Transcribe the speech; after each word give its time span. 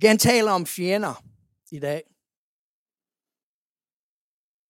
gerne 0.00 0.18
tale 0.18 0.50
om 0.50 0.66
fjender 0.66 1.14
i 1.70 1.78
dag. 1.78 2.02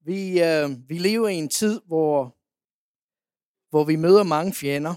Vi, 0.01 0.43
øh, 0.43 0.89
vi 0.89 0.99
lever 0.99 1.29
i 1.29 1.35
en 1.35 1.49
tid, 1.49 1.81
hvor, 1.87 2.37
hvor 3.71 3.85
vi 3.85 3.97
møder 3.97 4.23
mange 4.23 4.53
fjender. 4.53 4.95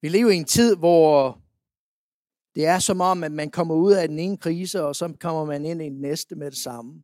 Vi 0.00 0.08
lever 0.08 0.30
i 0.30 0.36
en 0.36 0.44
tid, 0.44 0.76
hvor 0.76 1.40
det 2.54 2.66
er 2.66 2.78
som 2.78 3.00
om, 3.00 3.24
at 3.24 3.32
man 3.32 3.50
kommer 3.50 3.74
ud 3.74 3.92
af 3.92 4.08
den 4.08 4.18
ene 4.18 4.38
krise, 4.38 4.84
og 4.84 4.96
så 4.96 5.16
kommer 5.20 5.44
man 5.44 5.64
ind 5.64 5.82
i 5.82 5.84
den 5.84 6.00
næste 6.00 6.36
med 6.36 6.50
det 6.50 6.58
samme. 6.58 7.02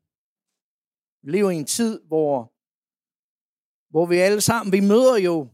Vi 1.23 1.31
lever 1.31 1.51
i 1.51 1.57
en 1.57 1.67
tid, 1.67 2.01
hvor, 2.03 2.53
hvor 3.91 4.07
vi 4.07 4.17
alle 4.17 4.41
sammen, 4.41 4.73
vi 4.73 4.81
møder 4.81 5.17
jo 5.17 5.49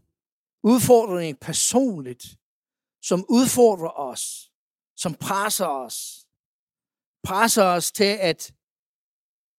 udfordringer 0.63 1.37
personligt, 1.41 2.25
som 3.03 3.25
udfordrer 3.29 3.99
os, 3.99 4.50
som 5.03 5.15
presser 5.15 5.67
os. 5.67 6.27
Presser 7.29 7.65
os 7.65 7.93
til 7.93 8.13
at, 8.31 8.55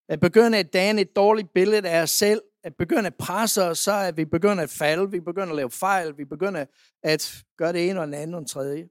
at 0.09 0.19
begynde 0.19 0.57
at 0.57 0.73
danne 0.73 1.01
et 1.01 1.15
dårligt 1.15 1.53
billede 1.53 1.89
af 1.89 2.01
os 2.01 2.09
selv, 2.09 2.41
at 2.63 2.75
begynde 2.75 3.07
at 3.07 3.15
presse 3.15 3.63
os, 3.63 3.79
så 3.79 3.93
at 3.93 4.17
vi 4.17 4.25
begynder 4.25 4.63
at 4.63 4.69
falde, 4.69 5.11
vi 5.11 5.19
begynder 5.19 5.49
at 5.49 5.55
lave 5.55 5.71
fejl, 5.71 6.17
vi 6.17 6.25
begynder 6.25 6.65
at 7.03 7.43
gøre 7.57 7.73
det 7.73 7.89
ene 7.89 8.01
og 8.01 8.07
det 8.07 8.13
andet 8.13 8.35
og 8.35 8.41
det 8.41 8.49
tredje. 8.49 8.89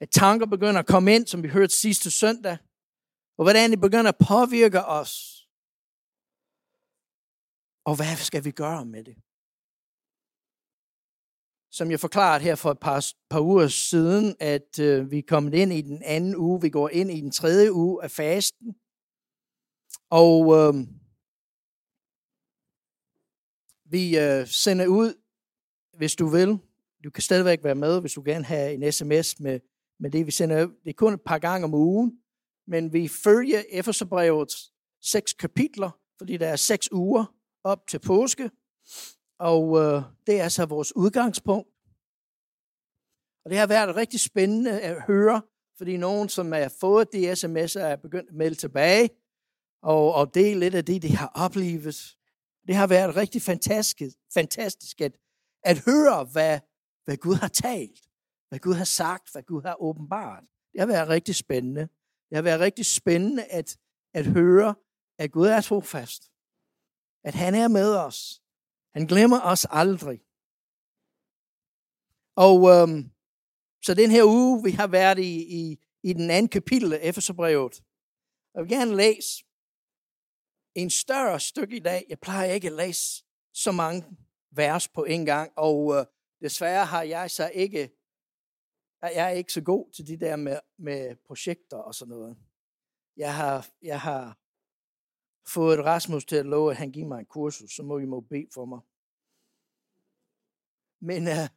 At 0.00 0.10
tanker 0.10 0.46
begynder 0.46 0.80
at 0.80 0.86
komme 0.86 1.14
ind, 1.14 1.26
som 1.26 1.42
vi 1.42 1.48
hørte 1.48 1.74
sidste 1.74 2.10
søndag, 2.10 2.58
og 3.38 3.44
hvordan 3.44 3.70
det 3.70 3.80
begynder 3.80 4.12
at 4.12 4.22
påvirke 4.28 4.84
os. 4.84 5.12
Og 7.84 7.96
hvad 7.96 8.16
skal 8.16 8.44
vi 8.44 8.50
gøre 8.50 8.84
med 8.84 9.04
det? 9.04 9.16
Som 11.78 11.90
jeg 11.90 12.00
forklarede 12.00 12.44
her 12.44 12.54
for 12.54 12.70
et 12.70 12.78
par, 12.78 13.06
par 13.30 13.40
uger 13.40 13.68
siden, 13.68 14.36
at 14.40 14.78
øh, 14.78 15.10
vi 15.10 15.18
er 15.18 15.22
kommet 15.28 15.54
ind 15.54 15.72
i 15.72 15.80
den 15.80 16.02
anden 16.02 16.36
uge, 16.36 16.60
vi 16.60 16.70
går 16.70 16.88
ind 16.88 17.10
i 17.10 17.20
den 17.20 17.30
tredje 17.30 17.72
uge 17.72 18.04
af 18.04 18.10
fasten. 18.10 18.74
Og 20.10 20.56
øh, 20.56 20.74
vi 23.84 24.18
øh, 24.18 24.46
sender 24.46 24.86
ud, 24.86 25.14
hvis 25.96 26.16
du 26.16 26.26
vil. 26.26 26.58
Du 27.04 27.10
kan 27.10 27.22
stadigvæk 27.22 27.64
være 27.64 27.74
med, 27.74 28.00
hvis 28.00 28.12
du 28.12 28.22
gerne 28.24 28.44
have 28.44 28.74
en 28.74 28.92
sms 28.92 29.40
med, 29.40 29.60
med 30.00 30.10
det, 30.10 30.26
vi 30.26 30.30
sender 30.30 30.66
ud. 30.66 30.72
Det 30.84 30.90
er 30.90 30.94
kun 30.94 31.14
et 31.14 31.22
par 31.26 31.38
gange 31.38 31.64
om 31.64 31.74
ugen, 31.74 32.20
men 32.66 32.92
vi 32.92 33.08
følger 33.08 33.62
Efeserbrevets 33.70 34.72
seks 35.02 35.32
kapitler, 35.32 35.90
fordi 36.18 36.36
der 36.36 36.48
er 36.48 36.56
seks 36.56 36.92
uger 36.92 37.34
op 37.64 37.86
til 37.86 37.98
påske. 37.98 38.50
Og 39.38 39.78
øh, 39.78 40.02
det 40.26 40.40
er 40.40 40.48
så 40.48 40.66
vores 40.66 40.96
udgangspunkt. 40.96 41.68
Og 43.44 43.50
det 43.50 43.58
har 43.58 43.66
været 43.66 43.96
rigtig 43.96 44.20
spændende 44.20 44.80
at 44.80 45.02
høre, 45.02 45.42
fordi 45.78 45.96
nogen, 45.96 46.28
som 46.28 46.52
har 46.52 46.74
fået 46.80 47.12
de 47.12 47.32
sms'er, 47.32 47.80
er 47.80 47.96
begyndt 47.96 48.28
at 48.28 48.34
melde 48.34 48.54
tilbage 48.54 49.10
og, 49.82 50.14
og 50.14 50.34
dele 50.34 50.60
lidt 50.60 50.74
af 50.74 50.84
det, 50.84 51.02
de 51.02 51.16
har 51.16 51.32
oplevet. 51.34 52.16
Det 52.66 52.74
har 52.74 52.86
været 52.86 53.16
rigtig 53.16 53.42
fantastisk, 53.42 54.16
fantastisk 54.34 55.00
at, 55.00 55.12
at 55.64 55.78
høre, 55.84 56.24
hvad, 56.24 56.60
hvad 57.04 57.16
Gud 57.16 57.34
har 57.34 57.48
talt, 57.48 58.00
hvad 58.48 58.58
Gud 58.58 58.74
har 58.74 58.84
sagt, 58.84 59.32
hvad 59.32 59.42
Gud 59.42 59.62
har 59.62 59.82
åbenbart. 59.82 60.44
Det 60.72 60.80
har 60.80 60.86
været 60.86 61.08
rigtig 61.08 61.34
spændende. 61.34 61.80
Det 62.28 62.36
har 62.36 62.42
været 62.42 62.60
rigtig 62.60 62.86
spændende 62.86 63.44
at, 63.44 63.78
at 64.14 64.26
høre, 64.26 64.74
at 65.18 65.32
Gud 65.32 65.46
er 65.46 65.60
trofast. 65.60 66.32
At 67.24 67.34
han 67.34 67.54
er 67.54 67.68
med 67.68 67.96
os. 67.96 68.42
Han 68.94 69.06
glemmer 69.06 69.40
os 69.40 69.66
aldrig. 69.70 70.20
Og 72.36 72.58
øhm, 72.74 73.10
så 73.82 73.94
den 73.94 74.10
her 74.10 74.24
uge, 74.24 74.64
vi 74.64 74.70
har 74.70 74.86
været 74.86 75.18
i, 75.18 75.34
i, 75.60 75.78
i 76.02 76.12
den 76.12 76.30
anden 76.30 76.48
kapitel 76.48 76.92
af 76.92 77.00
Efeserbrevet. 77.02 77.82
Jeg 78.54 78.62
vil 78.62 78.70
gerne 78.70 78.96
læse 78.96 79.44
en 80.74 80.90
større 80.90 81.40
stykke 81.40 81.76
i 81.76 81.80
dag. 81.80 82.06
Jeg 82.08 82.18
plejer 82.20 82.52
ikke 82.52 82.68
at 82.68 82.72
læse 82.72 83.24
så 83.54 83.72
mange 83.72 84.04
vers 84.50 84.88
på 84.88 85.04
en 85.04 85.26
gang, 85.26 85.52
og 85.56 85.94
øh, 85.96 86.06
desværre 86.40 86.86
har 86.86 87.02
jeg 87.02 87.30
så 87.30 87.50
ikke, 87.54 87.90
jeg 89.02 89.24
er 89.24 89.28
ikke 89.28 89.52
så 89.52 89.60
god 89.60 89.92
til 89.92 90.06
de 90.06 90.20
der 90.20 90.36
med, 90.36 90.58
med 90.78 91.16
projekter 91.26 91.76
og 91.76 91.94
sådan 91.94 92.10
noget. 92.10 92.36
Jeg 93.16 93.34
har, 93.34 93.68
jeg 93.82 94.00
har 94.00 94.38
fået 95.48 95.84
Rasmus 95.84 96.24
til 96.24 96.36
at 96.36 96.46
love, 96.46 96.70
at 96.70 96.76
han 96.76 96.92
giver 96.92 97.06
mig 97.06 97.18
en 97.18 97.26
kursus, 97.26 97.72
så 97.72 97.82
må 97.82 97.98
I 97.98 98.04
må 98.04 98.20
bede 98.20 98.48
for 98.54 98.64
mig. 98.64 98.80
Men, 101.00 101.28
øh, 101.28 101.48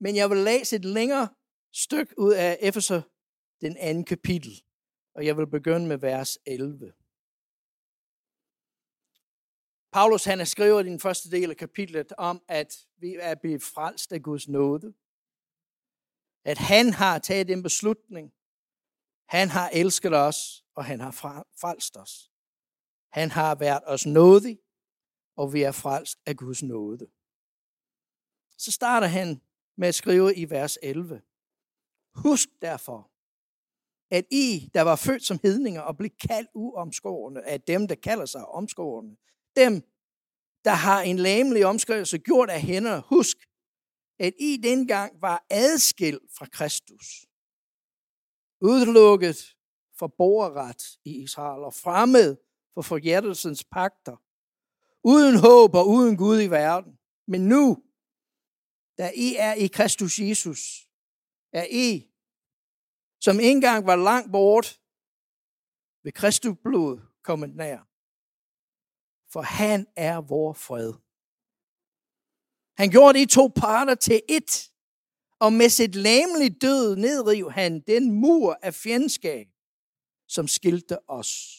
men 0.00 0.16
jeg 0.16 0.30
vil 0.30 0.38
læse 0.38 0.76
et 0.76 0.84
længere 0.84 1.28
stykke 1.72 2.18
ud 2.18 2.32
af 2.32 2.58
Efeser, 2.60 3.02
den 3.60 3.76
anden 3.76 4.04
kapitel, 4.04 4.62
og 5.14 5.26
jeg 5.26 5.36
vil 5.36 5.46
begynde 5.46 5.86
med 5.86 5.98
vers 5.98 6.38
11. 6.46 6.92
Paulus 9.92 10.24
han 10.24 10.38
har 10.38 10.44
skrevet 10.44 10.86
i 10.86 10.88
den 10.88 11.00
første 11.00 11.30
del 11.30 11.50
af 11.50 11.56
kapitlet 11.56 12.12
om, 12.18 12.42
at 12.48 12.86
vi 12.96 13.16
er 13.20 13.34
blevet 13.34 13.62
frelst 13.62 14.12
af 14.12 14.22
Guds 14.22 14.48
nåde. 14.48 14.94
At 16.44 16.58
han 16.58 16.92
har 16.92 17.18
taget 17.18 17.50
en 17.50 17.62
beslutning. 17.62 18.32
Han 19.26 19.48
har 19.48 19.70
elsket 19.72 20.14
os, 20.14 20.64
og 20.74 20.84
han 20.84 21.00
har 21.00 21.10
frelst 21.60 21.96
os. 21.96 22.30
Han 23.12 23.30
har 23.30 23.54
været 23.54 23.82
os 23.86 24.06
nådig, 24.06 24.58
og 25.36 25.52
vi 25.52 25.62
er 25.62 25.72
frelst 25.72 26.18
af 26.26 26.36
Guds 26.36 26.62
nåde. 26.62 27.06
Så 28.58 28.72
starter 28.72 29.06
han 29.06 29.40
med 29.76 29.88
at 29.88 29.94
skrive 29.94 30.36
i 30.36 30.50
vers 30.50 30.78
11. 30.82 31.22
Husk 32.14 32.48
derfor, 32.62 33.10
at 34.10 34.24
I, 34.30 34.70
der 34.74 34.82
var 34.82 34.96
født 34.96 35.24
som 35.24 35.38
hedninger 35.42 35.80
og 35.80 35.96
blev 35.96 36.10
kaldt 36.10 36.50
uomskårende 36.54 37.42
af 37.42 37.60
dem, 37.60 37.88
der 37.88 37.94
kalder 37.94 38.26
sig 38.26 38.46
omskårende, 38.46 39.16
dem, 39.56 39.82
der 40.64 40.70
har 40.70 41.02
en 41.02 41.18
lamelig 41.18 41.66
omskrivelse 41.66 42.18
gjort 42.18 42.50
af 42.50 42.60
hænder, 42.60 43.00
husk, 43.00 43.36
at 44.18 44.34
I 44.40 44.56
dengang 44.56 45.22
var 45.22 45.46
adskilt 45.50 46.22
fra 46.38 46.46
Kristus. 46.46 47.26
Udelukket 48.60 49.56
for 49.98 50.06
borgerret 50.06 50.98
i 51.04 51.22
Israel 51.22 51.64
og 51.64 51.74
fremmed 51.74 52.36
for 52.78 52.82
forhjertelsens 52.82 53.64
pakter. 53.64 54.16
Uden 55.04 55.36
håb 55.38 55.74
og 55.74 55.88
uden 55.88 56.16
Gud 56.16 56.40
i 56.40 56.50
verden. 56.50 56.92
Men 57.26 57.40
nu, 57.40 57.82
da 58.98 59.12
I 59.14 59.36
er 59.38 59.54
i 59.54 59.66
Kristus 59.66 60.18
Jesus, 60.18 60.88
er 61.52 61.66
I, 61.70 62.10
som 63.20 63.40
engang 63.40 63.86
var 63.86 63.96
langt 63.96 64.32
bort, 64.32 64.80
ved 66.04 66.12
Kristus 66.12 66.56
blod 66.64 67.00
kommet 67.22 67.56
nær 67.56 67.88
for 69.32 69.42
han 69.42 69.86
er 69.96 70.20
vor 70.20 70.52
fred. 70.52 70.92
Han 72.76 72.90
gjorde 72.90 73.18
de 73.18 73.26
to 73.26 73.52
parter 73.56 73.94
til 73.94 74.22
ét, 74.30 74.74
og 75.40 75.52
med 75.52 75.68
sit 75.68 75.94
læmelige 75.94 76.58
død 76.60 76.96
nedriv 76.96 77.50
han 77.50 77.80
den 77.80 78.12
mur 78.12 78.58
af 78.62 78.74
fjendskab, 78.74 79.46
som 80.28 80.48
skilte 80.48 81.10
os. 81.10 81.57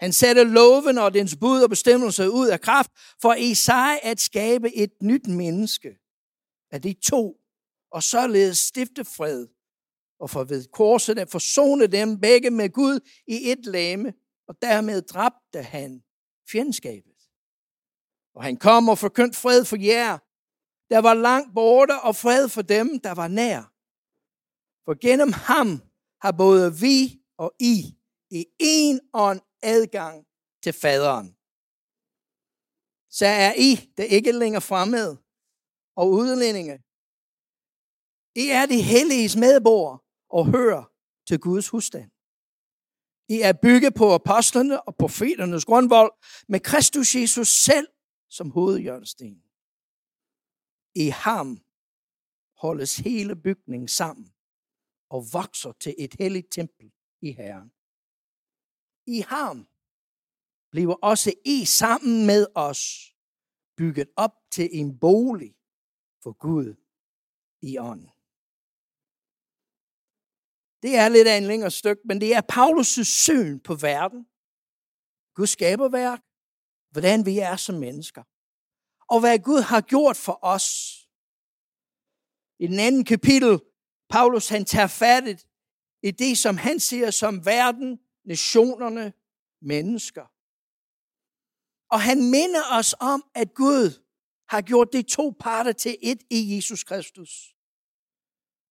Han 0.00 0.12
satte 0.12 0.44
loven 0.44 0.98
og 0.98 1.14
dens 1.14 1.36
bud 1.36 1.62
og 1.62 1.70
bestemmelser 1.70 2.28
ud 2.28 2.48
af 2.48 2.60
kraft, 2.60 2.90
for 3.22 3.34
Isai 3.34 3.98
at 4.02 4.20
skabe 4.20 4.76
et 4.76 4.92
nyt 5.02 5.26
menneske 5.26 5.98
af 6.70 6.82
de 6.82 6.92
to, 6.92 7.40
og 7.92 8.02
således 8.02 8.58
stifte 8.58 9.04
fred, 9.04 9.46
og 10.20 10.30
for 10.30 10.44
ved 10.44 10.66
korset 10.72 11.18
at 11.18 11.30
forsone 11.30 11.86
dem 11.86 12.20
begge 12.20 12.50
med 12.50 12.70
Gud 12.70 13.00
i 13.26 13.50
et 13.50 13.66
lame, 13.66 14.14
og 14.48 14.62
dermed 14.62 15.02
dræbte 15.02 15.62
han 15.62 16.02
fjendskabet. 16.50 17.16
Og 18.34 18.42
han 18.42 18.56
kom 18.56 18.88
og 18.88 18.98
forkyndte 18.98 19.38
fred 19.38 19.64
for 19.64 19.76
jer, 19.76 20.18
der 20.90 20.98
var 20.98 21.14
langt 21.14 21.54
borte, 21.54 22.00
og 22.00 22.16
fred 22.16 22.48
for 22.48 22.62
dem, 22.62 23.00
der 23.00 23.12
var 23.14 23.28
nær. 23.28 23.72
For 24.84 24.94
gennem 25.00 25.32
ham 25.32 25.82
har 26.22 26.32
både 26.32 26.78
vi 26.80 27.20
og 27.38 27.54
I 27.60 27.94
i 28.30 28.46
en 28.58 29.00
ånd 29.12 29.40
adgang 29.66 30.26
til 30.62 30.72
faderen. 30.72 31.28
Så 33.10 33.26
er 33.26 33.52
I, 33.68 33.90
der 33.96 34.04
ikke 34.04 34.32
længere 34.32 34.62
fremmed, 34.62 35.16
og 35.96 36.10
udlændinge. 36.10 36.76
I 38.34 38.48
er 38.48 38.66
de 38.66 38.82
helliges 38.82 39.36
medborgere 39.36 39.98
og 40.28 40.46
hører 40.46 40.84
til 41.26 41.38
Guds 41.40 41.68
husstand. 41.68 42.10
I 43.28 43.40
er 43.40 43.52
bygget 43.62 43.94
på 43.94 44.14
apostlene 44.14 44.82
og 44.82 44.96
profeternes 44.96 45.64
grundvold 45.64 46.12
med 46.48 46.60
Kristus 46.60 47.14
Jesus 47.14 47.48
selv 47.48 47.88
som 48.28 48.50
hovedjørnsten. 48.50 49.42
I 50.94 51.08
ham 51.08 51.60
holdes 52.58 52.96
hele 52.96 53.36
bygningen 53.36 53.88
sammen 53.88 54.34
og 55.10 55.24
vokser 55.32 55.72
til 55.72 55.94
et 55.98 56.14
helligt 56.18 56.52
tempel 56.52 56.92
i 57.20 57.32
Herren. 57.32 57.75
I 59.06 59.20
ham 59.20 59.66
bliver 60.70 60.94
også 60.94 61.32
I 61.44 61.64
sammen 61.64 62.26
med 62.26 62.46
os 62.54 63.14
bygget 63.76 64.08
op 64.16 64.34
til 64.50 64.68
en 64.72 64.98
bolig 64.98 65.54
for 66.22 66.32
Gud 66.32 66.74
i 67.62 67.78
ånden. 67.78 68.10
Det 70.82 70.96
er 70.96 71.08
lidt 71.08 71.28
af 71.28 71.36
en 71.36 71.46
længere 71.46 71.70
stykke, 71.70 72.02
men 72.04 72.20
det 72.20 72.34
er 72.34 72.42
Paulus' 72.52 73.04
syn 73.04 73.60
på 73.60 73.74
verden. 73.74 74.26
Guds 75.34 75.50
skaberværk. 75.50 76.20
Hvordan 76.90 77.26
vi 77.26 77.38
er 77.38 77.56
som 77.56 77.74
mennesker. 77.74 78.22
Og 79.12 79.20
hvad 79.20 79.38
Gud 79.38 79.60
har 79.60 79.80
gjort 79.80 80.16
for 80.16 80.38
os. 80.42 80.66
I 82.58 82.66
den 82.66 82.78
anden 82.78 83.04
kapitel, 83.04 83.60
Paulus 84.08 84.48
han 84.48 84.64
tager 84.64 84.86
fat 84.86 85.46
i 86.02 86.10
det, 86.10 86.38
som 86.38 86.56
han 86.56 86.80
ser 86.80 87.10
som 87.10 87.46
verden, 87.46 88.00
nationerne, 88.26 89.12
mennesker. 89.62 90.26
Og 91.90 92.00
han 92.00 92.30
minder 92.30 92.62
os 92.78 92.94
om, 93.00 93.24
at 93.34 93.54
Gud 93.54 94.02
har 94.48 94.60
gjort 94.60 94.92
de 94.92 95.02
to 95.02 95.34
parter 95.40 95.72
til 95.72 95.96
et 96.02 96.22
i 96.30 96.56
Jesus 96.56 96.84
Kristus. 96.84 97.54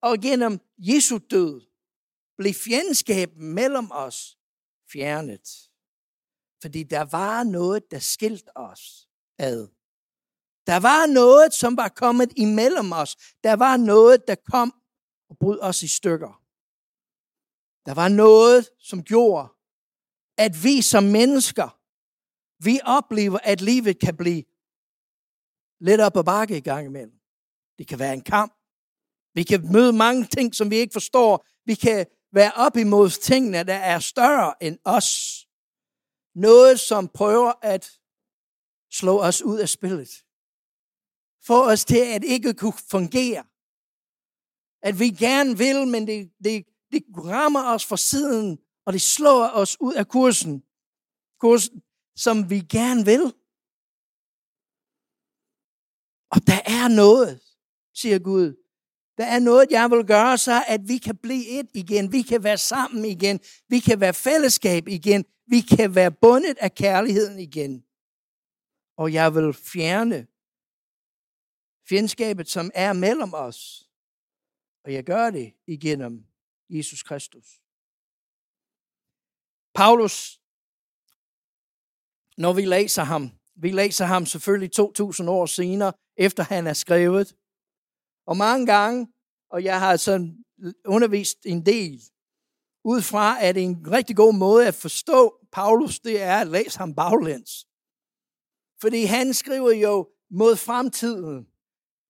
Og 0.01 0.19
gennem 0.21 0.59
Jesu 0.77 1.17
død 1.17 1.61
blev 2.37 2.53
fjendskabet 2.53 3.37
mellem 3.37 3.91
os 3.91 4.37
fjernet. 4.91 5.69
Fordi 6.61 6.83
der 6.83 7.01
var 7.01 7.43
noget, 7.43 7.91
der 7.91 7.99
skilte 7.99 8.57
os 8.57 9.09
ad. 9.37 9.67
Der 10.67 10.79
var 10.79 11.05
noget, 11.13 11.53
som 11.53 11.77
var 11.77 11.89
kommet 11.89 12.33
imellem 12.37 12.91
os. 12.91 13.15
Der 13.43 13.53
var 13.53 13.77
noget, 13.77 14.27
der 14.27 14.35
kom 14.35 14.81
og 15.29 15.37
brød 15.37 15.59
os 15.61 15.83
i 15.83 15.87
stykker. 15.87 16.44
Der 17.85 17.93
var 17.93 18.07
noget, 18.07 18.69
som 18.79 19.03
gjorde, 19.03 19.47
at 20.37 20.63
vi 20.63 20.81
som 20.81 21.03
mennesker, 21.03 21.79
vi 22.63 22.79
oplever, 22.83 23.39
at 23.43 23.61
livet 23.61 23.99
kan 23.99 24.17
blive 24.17 24.43
lidt 25.79 26.01
op 26.01 26.17
ad 26.17 26.23
bakke 26.23 26.57
i 26.57 26.61
gang 26.61 26.85
imellem. 26.85 27.19
Det 27.77 27.87
kan 27.87 27.99
være 27.99 28.13
en 28.13 28.23
kamp. 28.23 28.53
Vi 29.33 29.43
kan 29.43 29.71
møde 29.71 29.93
mange 29.93 30.25
ting, 30.25 30.55
som 30.55 30.69
vi 30.69 30.75
ikke 30.75 30.93
forstår. 30.93 31.45
Vi 31.65 31.75
kan 31.75 32.05
være 32.31 32.51
op 32.55 32.77
imod 32.77 33.09
tingene, 33.09 33.63
der 33.63 33.73
er 33.73 33.99
større 33.99 34.63
end 34.63 34.77
os. 34.83 35.09
Noget, 36.35 36.79
som 36.79 37.07
prøver 37.07 37.53
at 37.61 37.99
slå 38.91 39.21
os 39.21 39.41
ud 39.41 39.59
af 39.59 39.69
spillet. 39.69 40.09
Få 41.47 41.69
os 41.71 41.85
til 41.85 42.03
at 42.15 42.23
ikke 42.23 42.53
kunne 42.53 42.73
fungere. 42.91 43.43
At 44.81 44.99
vi 44.99 45.09
gerne 45.09 45.57
vil, 45.57 45.87
men 45.87 46.07
det, 46.07 46.31
det, 46.43 46.65
det 46.95 47.05
rammer 47.17 47.73
os 47.73 47.85
fra 47.85 47.97
siden, 47.97 48.59
og 48.85 48.93
det 48.93 49.01
slår 49.01 49.49
os 49.53 49.77
ud 49.81 49.93
af 49.93 50.07
kursen. 50.07 50.63
Kursen, 51.39 51.83
som 52.15 52.49
vi 52.49 52.59
gerne 52.59 53.05
vil. 53.05 53.23
Og 56.33 56.39
der 56.47 56.61
er 56.79 56.87
noget, 56.95 57.41
siger 57.93 58.19
Gud. 58.19 58.47
Der 59.17 59.25
er 59.25 59.39
noget, 59.39 59.71
jeg 59.71 59.91
vil 59.91 60.05
gøre, 60.05 60.37
så 60.37 60.63
at 60.67 60.81
vi 60.87 60.97
kan 60.97 61.17
blive 61.17 61.47
et 61.59 61.69
igen. 61.73 62.11
Vi 62.11 62.21
kan 62.21 62.43
være 62.43 62.57
sammen 62.57 63.05
igen. 63.05 63.39
Vi 63.69 63.79
kan 63.79 63.99
være 63.99 64.13
fællesskab 64.13 64.87
igen. 64.87 65.25
Vi 65.47 65.61
kan 65.61 65.95
være 65.95 66.11
bundet 66.11 66.57
af 66.57 66.75
kærligheden 66.75 67.39
igen. 67.39 67.85
Og 68.97 69.13
jeg 69.13 69.35
vil 69.35 69.53
fjerne 69.53 70.27
fjendskabet, 71.89 72.49
som 72.49 72.71
er 72.73 72.93
mellem 72.93 73.33
os. 73.33 73.89
Og 74.83 74.93
jeg 74.93 75.03
gør 75.03 75.29
det 75.29 75.53
igennem 75.67 76.25
Jesus 76.69 77.03
Kristus. 77.03 77.61
Paulus, 79.75 80.39
når 82.37 82.53
vi 82.53 82.65
læser 82.65 83.03
ham, 83.03 83.31
vi 83.55 83.71
læser 83.71 84.05
ham 84.05 84.25
selvfølgelig 84.25 84.71
2000 84.71 85.29
år 85.29 85.45
senere, 85.45 85.93
efter 86.17 86.43
han 86.43 86.67
er 86.67 86.73
skrevet. 86.73 87.35
Og 88.27 88.37
mange 88.37 88.65
gange, 88.65 89.07
og 89.49 89.63
jeg 89.63 89.79
har 89.79 89.97
sådan 89.97 90.45
undervist 90.85 91.37
en 91.45 91.65
del, 91.65 92.01
ud 92.83 93.01
fra, 93.01 93.43
at 93.43 93.57
en 93.57 93.91
rigtig 93.91 94.15
god 94.15 94.33
måde 94.33 94.67
at 94.67 94.75
forstå 94.75 95.47
Paulus, 95.51 95.99
det 95.99 96.21
er 96.21 96.37
at 96.37 96.47
læse 96.47 96.77
ham 96.77 96.95
baglæns. 96.95 97.67
Fordi 98.81 99.03
han 99.03 99.33
skriver 99.33 99.71
jo 99.71 100.09
mod 100.29 100.55
fremtiden, 100.55 101.47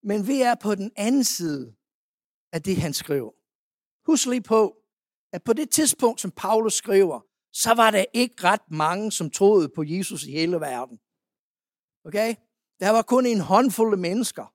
men 0.02 0.26
vi 0.26 0.42
er 0.42 0.54
på 0.54 0.74
den 0.74 0.92
anden 0.96 1.24
side 1.24 1.74
af 2.52 2.62
det, 2.62 2.76
han 2.76 2.94
skriver. 2.94 3.35
Husk 4.06 4.26
lige 4.26 4.42
på, 4.42 4.76
at 5.32 5.42
på 5.44 5.52
det 5.52 5.70
tidspunkt, 5.70 6.20
som 6.20 6.30
Paulus 6.30 6.74
skriver, 6.74 7.20
så 7.52 7.74
var 7.74 7.90
der 7.90 8.04
ikke 8.12 8.44
ret 8.44 8.70
mange, 8.70 9.12
som 9.12 9.30
troede 9.30 9.68
på 9.68 9.84
Jesus 9.86 10.24
i 10.24 10.30
hele 10.30 10.60
verden. 10.60 10.98
Okay? 12.04 12.34
Der 12.80 12.90
var 12.90 13.02
kun 13.02 13.26
en 13.26 13.40
håndfuld 13.40 13.92
af 13.92 13.98
mennesker. 13.98 14.52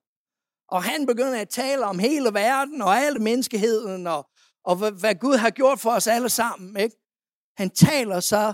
Og 0.68 0.82
han 0.82 1.06
begynder 1.06 1.40
at 1.40 1.48
tale 1.48 1.84
om 1.84 1.98
hele 1.98 2.34
verden 2.34 2.82
og 2.82 2.98
alle 2.98 3.18
menneskeheden 3.18 4.06
og, 4.06 4.30
og 4.64 4.76
hvad, 4.76 4.92
hvad 4.92 5.14
Gud 5.14 5.36
har 5.36 5.50
gjort 5.50 5.80
for 5.80 5.90
os 5.90 6.06
alle 6.06 6.28
sammen. 6.28 6.76
Ikke? 6.76 6.96
Han 7.56 7.70
taler 7.70 8.20
så 8.20 8.52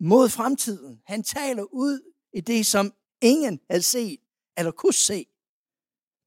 mod 0.00 0.28
fremtiden. 0.28 1.02
Han 1.06 1.22
taler 1.22 1.62
ud 1.62 2.00
i 2.34 2.40
det, 2.40 2.66
som 2.66 2.92
ingen 3.22 3.60
havde 3.70 3.82
set 3.82 4.20
eller 4.58 4.72
kunne 4.72 4.92
se. 4.92 5.26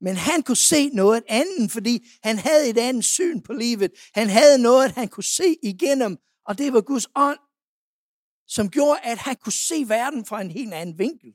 Men 0.04 0.16
han 0.16 0.44
kunne 0.44 0.64
se 0.74 0.90
noget 0.90 1.24
andet, 1.28 1.72
fordi 1.72 2.08
han 2.24 2.38
havde 2.38 2.70
et 2.70 2.78
andet 2.78 3.06
syn 3.06 3.42
på 3.42 3.54
livet. 3.54 3.92
Han 4.14 4.30
havde 4.30 4.58
noget, 4.58 4.92
han 4.92 5.08
kunne 5.08 5.24
se 5.24 5.56
igennem, 5.64 6.18
og 6.48 6.58
det 6.58 6.74
var 6.74 6.82
Guds 6.82 7.08
ånd, 7.16 7.40
som 8.48 8.70
gjorde, 8.70 9.00
at 9.04 9.18
han 9.18 9.36
kunne 9.36 9.60
se 9.70 9.86
verden 9.88 10.26
fra 10.26 10.42
en 10.42 10.52
helt 10.52 10.74
anden 10.74 11.00
vinkel. 11.00 11.34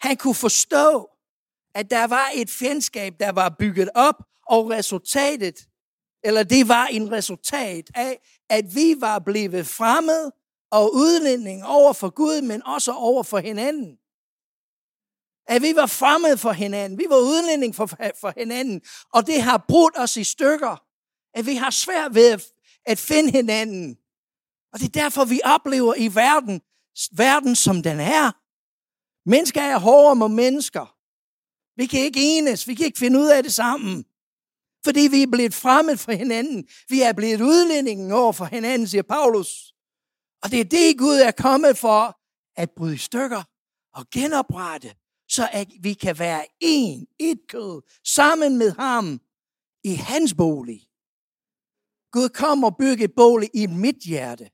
Han 0.00 0.16
kunne 0.16 0.34
forstå, 0.34 1.08
at 1.74 1.90
der 1.90 2.06
var 2.06 2.30
et 2.34 2.50
fjendskab, 2.50 3.12
der 3.20 3.32
var 3.32 3.56
bygget 3.58 3.90
op, 3.94 4.16
og 4.46 4.70
resultatet, 4.70 5.58
eller 6.24 6.42
det 6.42 6.68
var 6.68 6.86
en 6.86 7.12
resultat 7.12 7.90
af, 7.94 8.20
at 8.48 8.64
vi 8.74 8.94
var 9.00 9.18
blevet 9.18 9.66
fremmed 9.66 10.30
og 10.70 10.94
udlænding 10.94 11.64
over 11.64 11.92
for 11.92 12.10
Gud, 12.10 12.42
men 12.42 12.66
også 12.66 12.92
over 12.92 13.22
for 13.22 13.38
hinanden. 13.38 13.99
At 15.50 15.62
vi 15.62 15.76
var 15.76 15.86
fremmede 15.86 16.38
for 16.38 16.52
hinanden. 16.52 16.98
Vi 16.98 17.06
var 17.08 17.16
udlænding 17.16 17.74
for, 17.74 17.86
for 18.20 18.32
hinanden. 18.36 18.80
Og 19.12 19.26
det 19.26 19.42
har 19.42 19.64
brudt 19.68 19.98
os 19.98 20.16
i 20.16 20.24
stykker. 20.24 20.82
At 21.34 21.46
vi 21.46 21.54
har 21.54 21.70
svært 21.70 22.14
ved 22.14 22.32
at, 22.32 22.42
at 22.86 22.98
finde 22.98 23.30
hinanden. 23.30 23.96
Og 24.72 24.80
det 24.80 24.86
er 24.86 25.02
derfor, 25.02 25.24
vi 25.24 25.40
oplever 25.44 25.94
i 25.94 26.14
verden, 26.14 26.60
verden 27.12 27.56
som 27.56 27.82
den 27.82 28.00
er. 28.00 28.32
Mennesker 29.28 29.62
er 29.62 29.78
hårdere 29.78 30.16
mod 30.16 30.28
mennesker. 30.28 30.96
Vi 31.76 31.86
kan 31.86 32.00
ikke 32.00 32.38
enes. 32.38 32.68
Vi 32.68 32.74
kan 32.74 32.86
ikke 32.86 32.98
finde 32.98 33.18
ud 33.18 33.28
af 33.28 33.42
det 33.42 33.54
sammen. 33.54 34.04
Fordi 34.84 35.00
vi 35.00 35.22
er 35.22 35.30
blevet 35.32 35.54
fremmed 35.54 35.96
for 35.96 36.12
hinanden. 36.12 36.68
Vi 36.88 37.02
er 37.02 37.12
blevet 37.12 37.40
udlændingen 37.40 38.12
over 38.12 38.32
for 38.32 38.44
hinanden, 38.44 38.88
siger 38.88 39.02
Paulus. 39.02 39.74
Og 40.42 40.50
det 40.50 40.60
er 40.60 40.64
det, 40.64 40.98
Gud 40.98 41.16
er 41.16 41.30
kommet 41.30 41.78
for, 41.78 42.18
at 42.56 42.70
bryde 42.70 42.94
i 42.94 42.98
stykker 42.98 43.42
og 43.94 44.10
genoprette 44.10 44.94
så 45.30 45.48
at 45.52 45.68
vi 45.80 45.94
kan 45.94 46.18
være 46.18 46.46
en, 46.60 47.06
et 47.18 47.40
kød, 47.48 47.82
sammen 48.04 48.58
med 48.58 48.72
ham 48.72 49.20
i 49.84 49.94
hans 49.94 50.34
bolig. 50.34 50.86
Gud 52.12 52.28
kom 52.28 52.64
og 52.64 52.76
bygge 52.76 53.04
et 53.04 53.14
bolig 53.16 53.50
i 53.54 53.66
mit 53.66 53.96
hjerte. 53.96 54.50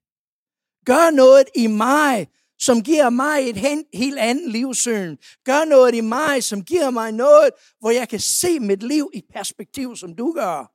Gør 0.84 1.10
noget 1.10 1.48
i 1.54 1.66
mig, 1.66 2.28
som 2.58 2.82
giver 2.82 3.10
mig 3.10 3.50
et 3.50 3.56
helt 3.94 4.18
andet 4.18 4.50
livssyn. 4.50 5.16
Gør 5.44 5.64
noget 5.64 5.94
i 5.94 6.00
mig, 6.00 6.44
som 6.44 6.64
giver 6.64 6.90
mig 6.90 7.12
noget, 7.12 7.50
hvor 7.80 7.90
jeg 7.90 8.08
kan 8.08 8.20
se 8.20 8.60
mit 8.60 8.82
liv 8.82 9.10
i 9.14 9.22
perspektiv, 9.32 9.96
som 9.96 10.16
du 10.16 10.32
gør. 10.32 10.72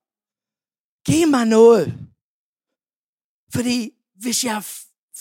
Giv 1.11 1.27
mig 1.27 1.45
noget. 1.45 2.09
Fordi 3.53 3.91
hvis 4.15 4.43
jeg 4.43 4.63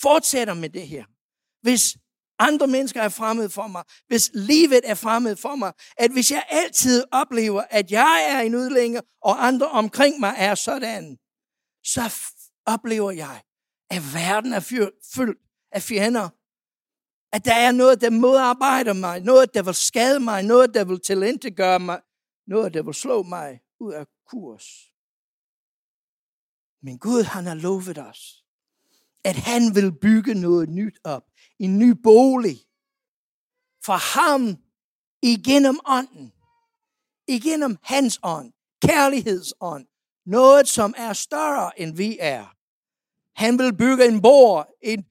fortsætter 0.01 0.53
med 0.53 0.69
det 0.69 0.87
her, 0.87 1.05
hvis 1.61 1.97
andre 2.47 2.67
mennesker 2.67 3.01
er 3.01 3.09
fremmed 3.09 3.49
for 3.49 3.67
mig, 3.67 3.83
hvis 4.07 4.31
livet 4.33 4.81
er 4.83 4.95
fremmed 4.95 5.35
for 5.35 5.55
mig, 5.55 5.73
at 5.97 6.11
hvis 6.11 6.31
jeg 6.31 6.45
altid 6.49 7.03
oplever, 7.11 7.63
at 7.69 7.91
jeg 7.91 8.27
er 8.29 8.39
en 8.39 8.55
udlænger, 8.55 9.01
og 9.21 9.47
andre 9.47 9.67
omkring 9.67 10.19
mig 10.19 10.33
er 10.37 10.55
sådan, 10.55 11.17
så 11.83 12.13
oplever 12.65 13.11
jeg, 13.11 13.41
at 13.89 14.01
verden 14.13 14.53
er 14.53 14.59
fyldt 15.15 15.39
af 15.71 15.81
fjender. 15.81 16.29
At 17.33 17.45
der 17.45 17.53
er 17.53 17.71
noget, 17.71 18.01
der 18.01 18.09
modarbejder 18.09 18.93
mig, 18.93 19.19
noget, 19.19 19.53
der 19.53 19.63
vil 19.63 19.73
skade 19.73 20.19
mig, 20.19 20.43
noget, 20.43 20.73
der 20.73 20.85
vil 20.85 20.99
tilintetgøre 20.99 21.79
mig, 21.79 22.01
noget, 22.47 22.73
der 22.73 22.83
vil 22.83 22.93
slå 22.93 23.23
mig 23.23 23.59
ud 23.79 23.93
af 23.93 24.05
kurs. 24.27 24.65
Men 26.83 26.99
Gud, 26.99 27.23
han 27.23 27.45
har 27.45 27.55
lovet 27.55 27.97
os, 27.97 28.43
at 29.23 29.35
han 29.35 29.75
vil 29.75 29.99
bygge 30.01 30.33
noget 30.33 30.69
nyt 30.69 30.99
op 31.03 31.23
en 31.63 31.79
ny 31.79 31.89
bolig 32.03 32.57
for 33.85 33.99
ham 34.15 34.41
igennem 35.33 35.77
ånden. 35.85 36.33
Igennem 37.27 37.77
hans 37.81 38.19
ånd. 38.23 38.53
Kærlighedsånd. 38.81 39.87
Noget, 40.25 40.67
som 40.67 40.93
er 40.97 41.13
større 41.13 41.79
end 41.79 41.95
vi 41.95 42.17
er. 42.19 42.45
Han 43.35 43.57
vil 43.59 43.77
bygge 43.77 44.05
en 44.07 44.21
borg, 44.21 44.67
en, 44.81 45.05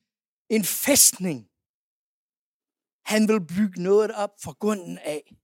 en 0.50 0.64
fæstning. 0.64 1.38
Han 3.12 3.28
vil 3.28 3.40
bygge 3.46 3.82
noget 3.82 4.10
op 4.10 4.34
fra 4.42 4.52
grunden 4.52 4.98
af. 4.98 5.36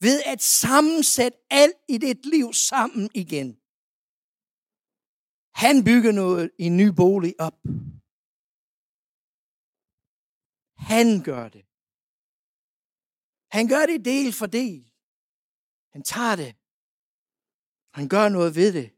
Ved 0.00 0.22
at 0.26 0.42
sammensætte 0.42 1.38
alt 1.50 1.76
i 1.88 1.98
dit 1.98 2.26
liv 2.26 2.52
sammen 2.52 3.10
igen. 3.14 3.48
Han 5.54 5.84
bygger 5.84 6.12
noget 6.12 6.50
i 6.58 6.64
en 6.64 6.76
ny 6.76 6.88
bolig 6.88 7.34
op. 7.38 7.58
Han 10.90 11.22
gør 11.22 11.48
det. 11.48 11.64
Han 13.56 13.68
gør 13.68 13.86
det 13.86 14.04
del 14.04 14.32
for 14.32 14.46
del. 14.46 14.84
Han 15.92 16.02
tager 16.02 16.36
det. 16.36 16.52
Han 17.94 18.08
gør 18.08 18.28
noget 18.28 18.54
ved 18.54 18.72
det. 18.72 18.88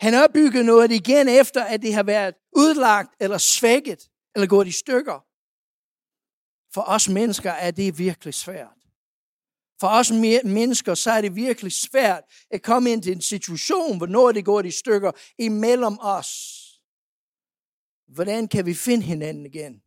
Han 0.00 0.14
opbygger 0.24 0.62
noget 0.62 0.92
igen 0.92 1.28
efter, 1.28 1.64
at 1.64 1.82
det 1.82 1.94
har 1.94 2.02
været 2.02 2.34
udlagt 2.56 3.14
eller 3.20 3.38
svækket 3.38 4.10
eller 4.34 4.48
gået 4.48 4.66
i 4.66 4.72
stykker. 4.72 5.18
For 6.74 6.82
os 6.82 7.08
mennesker 7.08 7.50
er 7.50 7.70
det 7.70 7.98
virkelig 7.98 8.34
svært. 8.34 8.80
For 9.80 9.88
os 9.88 10.10
mennesker, 10.44 10.94
så 10.94 11.10
er 11.10 11.20
det 11.20 11.34
virkelig 11.34 11.72
svært 11.72 12.24
at 12.50 12.62
komme 12.62 12.92
ind 12.92 13.02
til 13.02 13.12
en 13.12 13.22
situation, 13.22 13.96
hvor 13.96 14.06
noget 14.06 14.34
det 14.34 14.44
går 14.44 14.60
i 14.62 14.70
stykker 14.70 15.12
imellem 15.38 15.98
os. 16.00 16.30
Hvordan 18.06 18.48
kan 18.48 18.66
vi 18.66 18.74
finde 18.74 19.02
hinanden 19.02 19.46
igen? 19.46 19.82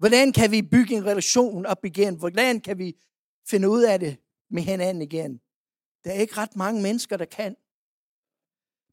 Hvordan 0.00 0.32
kan 0.32 0.50
vi 0.50 0.62
bygge 0.62 0.94
en 0.94 1.04
relation 1.04 1.66
op 1.66 1.84
igen? 1.84 2.18
Hvordan 2.18 2.60
kan 2.60 2.78
vi 2.78 2.96
finde 3.50 3.70
ud 3.70 3.82
af 3.82 4.00
det 4.00 4.16
med 4.50 4.62
hinanden 4.62 5.02
igen? 5.02 5.40
Der 6.04 6.10
er 6.10 6.20
ikke 6.20 6.36
ret 6.36 6.56
mange 6.56 6.82
mennesker, 6.82 7.16
der 7.16 7.24
kan. 7.24 7.56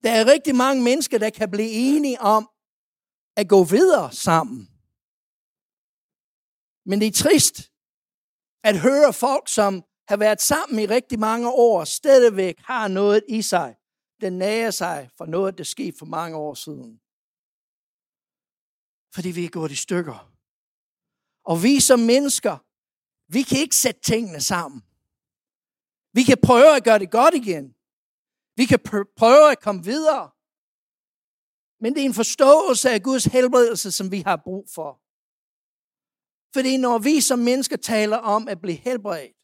Der 0.04 0.12
er 0.12 0.32
rigtig 0.34 0.56
mange 0.56 0.84
mennesker, 0.84 1.18
der 1.18 1.30
kan 1.30 1.52
blive 1.52 1.72
enige 1.72 2.22
om 2.22 2.50
at 3.36 3.50
gå 3.50 3.64
videre 3.64 4.12
sammen. 4.12 4.70
Men 6.86 7.00
det 7.00 7.08
er 7.08 7.24
trist 7.24 7.72
at 8.64 8.80
høre 8.80 9.14
folk, 9.14 9.48
som 9.48 9.84
har 10.08 10.18
været 10.18 10.42
sammen 10.42 10.80
i 10.80 10.86
rigtig 10.86 11.20
mange 11.20 11.50
år, 11.50 11.84
stadigvæk 11.84 12.60
har 12.60 12.88
noget 12.88 13.24
i 13.30 13.42
sig, 13.42 13.76
der 14.22 14.30
nærer 14.30 14.72
sig 14.72 15.10
for 15.18 15.26
noget, 15.26 15.58
der 15.58 15.64
skete 15.64 15.98
for 15.98 16.06
mange 16.06 16.38
år 16.38 16.54
siden. 16.54 17.00
Fordi 19.16 19.32
vi 19.32 19.46
er 19.46 19.50
gået 19.50 19.72
i 19.72 19.76
stykker. 19.76 20.37
Og 21.50 21.63
vi 21.63 21.80
som 21.80 22.00
mennesker, 22.00 22.56
vi 23.34 23.42
kan 23.42 23.58
ikke 23.58 23.75
sætte 23.75 24.01
tingene 24.01 24.42
sammen. 24.42 24.82
Vi 26.13 26.24
kan 26.24 26.38
prøve 26.44 26.75
at 26.75 26.84
gøre 26.84 27.00
det 27.00 27.12
godt 27.12 27.34
igen. 27.34 27.75
Vi 28.56 28.66
kan 28.66 28.80
prøve 29.18 29.51
at 29.51 29.60
komme 29.60 29.84
videre. 29.84 30.32
Men 31.80 31.94
det 31.94 32.01
er 32.01 32.06
en 32.06 32.13
forståelse 32.13 32.89
af 32.89 33.04
Guds 33.04 33.25
helbredelse, 33.25 33.92
som 33.92 34.12
vi 34.12 34.20
har 34.20 34.42
brug 34.44 34.66
for. 34.75 35.01
Fordi 36.54 36.77
når 36.77 36.98
vi 36.98 37.22
som 37.22 37.39
mennesker 37.39 37.77
taler 37.77 38.18
om 38.18 38.48
at 38.48 38.62
blive 38.62 38.77
helbredt, 38.77 39.38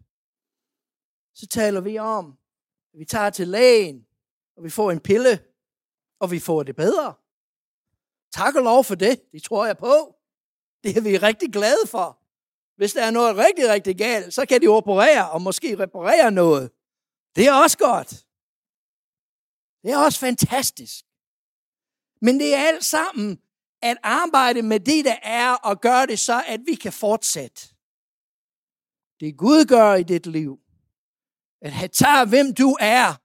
så 1.35 1.47
taler 1.47 1.81
vi 1.81 1.97
om, 1.97 2.37
at 2.93 2.99
vi 2.99 3.05
tager 3.05 3.29
til 3.29 3.47
lægen, 3.47 4.05
og 4.57 4.63
vi 4.63 4.69
får 4.69 4.91
en 4.91 4.99
pille, 4.99 5.45
og 6.19 6.31
vi 6.31 6.39
får 6.39 6.63
det 6.63 6.75
bedre. 6.75 7.13
Tak 8.31 8.55
og 8.55 8.63
lov 8.63 8.83
for 8.83 8.95
det, 8.95 9.31
det 9.31 9.43
tror 9.43 9.65
jeg 9.65 9.77
på. 9.77 10.12
Det 10.83 10.97
er 10.97 11.01
vi 11.01 11.17
rigtig 11.17 11.51
glade 11.51 11.87
for. 11.87 12.19
Hvis 12.75 12.93
der 12.93 13.03
er 13.03 13.11
noget 13.11 13.37
rigtig, 13.37 13.69
rigtig 13.69 13.97
galt, 13.97 14.33
så 14.33 14.45
kan 14.45 14.61
de 14.61 14.67
operere 14.67 15.31
og 15.31 15.41
måske 15.41 15.79
reparere 15.79 16.31
noget. 16.31 16.71
Det 17.35 17.47
er 17.47 17.53
også 17.53 17.77
godt. 17.77 18.25
Det 19.83 19.91
er 19.91 19.97
også 19.97 20.19
fantastisk. 20.19 21.05
Men 22.21 22.39
det 22.39 22.55
er 22.55 22.67
alt 22.67 22.85
sammen 22.85 23.41
at 23.81 23.97
arbejde 24.03 24.61
med 24.61 24.79
det, 24.79 25.05
der 25.05 25.15
er, 25.23 25.53
og 25.53 25.81
gøre 25.81 26.05
det 26.05 26.19
så, 26.19 26.43
at 26.47 26.61
vi 26.65 26.75
kan 26.75 26.93
fortsætte. 26.93 27.61
Det 29.19 29.37
Gud 29.37 29.65
gør 29.65 29.93
i 29.93 30.03
dit 30.03 30.25
liv, 30.25 30.59
at 31.61 31.71
han 31.71 31.89
tager, 31.89 32.25
hvem 32.25 32.53
du 32.53 32.77
er, 32.79 33.21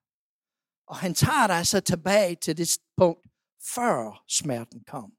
og 0.87 0.97
han 0.97 1.15
tager 1.15 1.47
dig 1.47 1.67
så 1.67 1.81
tilbage 1.81 2.35
til 2.35 2.57
det 2.57 2.79
punkt, 2.97 3.29
før 3.75 4.25
smerten 4.29 4.85
kom. 4.85 5.18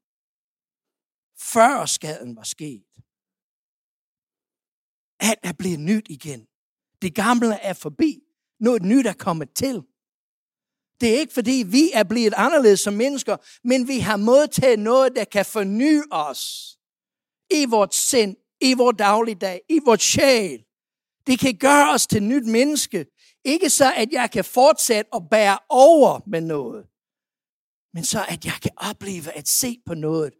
Før 1.40 1.86
skaden 1.86 2.36
var 2.36 2.42
sket. 2.42 2.84
Alt 5.20 5.40
er 5.42 5.52
blevet 5.58 5.80
nyt 5.80 6.06
igen. 6.08 6.46
Det 7.02 7.14
gamle 7.14 7.54
er 7.54 7.72
forbi. 7.72 8.20
Noget 8.60 8.82
nyt 8.82 9.06
er 9.06 9.12
kommet 9.12 9.54
til. 9.54 9.82
Det 11.00 11.14
er 11.14 11.20
ikke 11.20 11.34
fordi, 11.34 11.64
vi 11.66 11.90
er 11.94 12.04
blevet 12.04 12.34
anderledes 12.36 12.80
som 12.80 12.94
mennesker, 12.94 13.36
men 13.68 13.88
vi 13.88 13.98
har 13.98 14.16
modtaget 14.16 14.78
noget, 14.78 15.16
der 15.16 15.24
kan 15.24 15.46
forny 15.46 16.02
os 16.10 16.76
i 17.50 17.64
vores 17.64 17.96
sind, 17.96 18.36
i 18.60 18.74
vores 18.74 18.96
dagligdag, 18.98 19.60
i 19.68 19.80
vores 19.84 20.02
sjæl. 20.02 20.64
Det 21.26 21.38
kan 21.38 21.56
gøre 21.56 21.90
os 21.90 22.06
til 22.06 22.22
nyt 22.22 22.46
menneske. 22.46 23.06
Ikke 23.44 23.70
så, 23.70 23.92
at 23.94 24.08
jeg 24.12 24.30
kan 24.30 24.44
fortsætte 24.44 25.14
at 25.14 25.22
bære 25.30 25.58
over 25.68 26.20
med 26.26 26.40
noget, 26.40 26.86
men 27.94 28.04
så, 28.04 28.24
at 28.28 28.44
jeg 28.44 28.58
kan 28.62 28.70
opleve 28.76 29.32
at 29.32 29.48
se 29.48 29.82
på 29.86 29.94
noget 29.94 30.32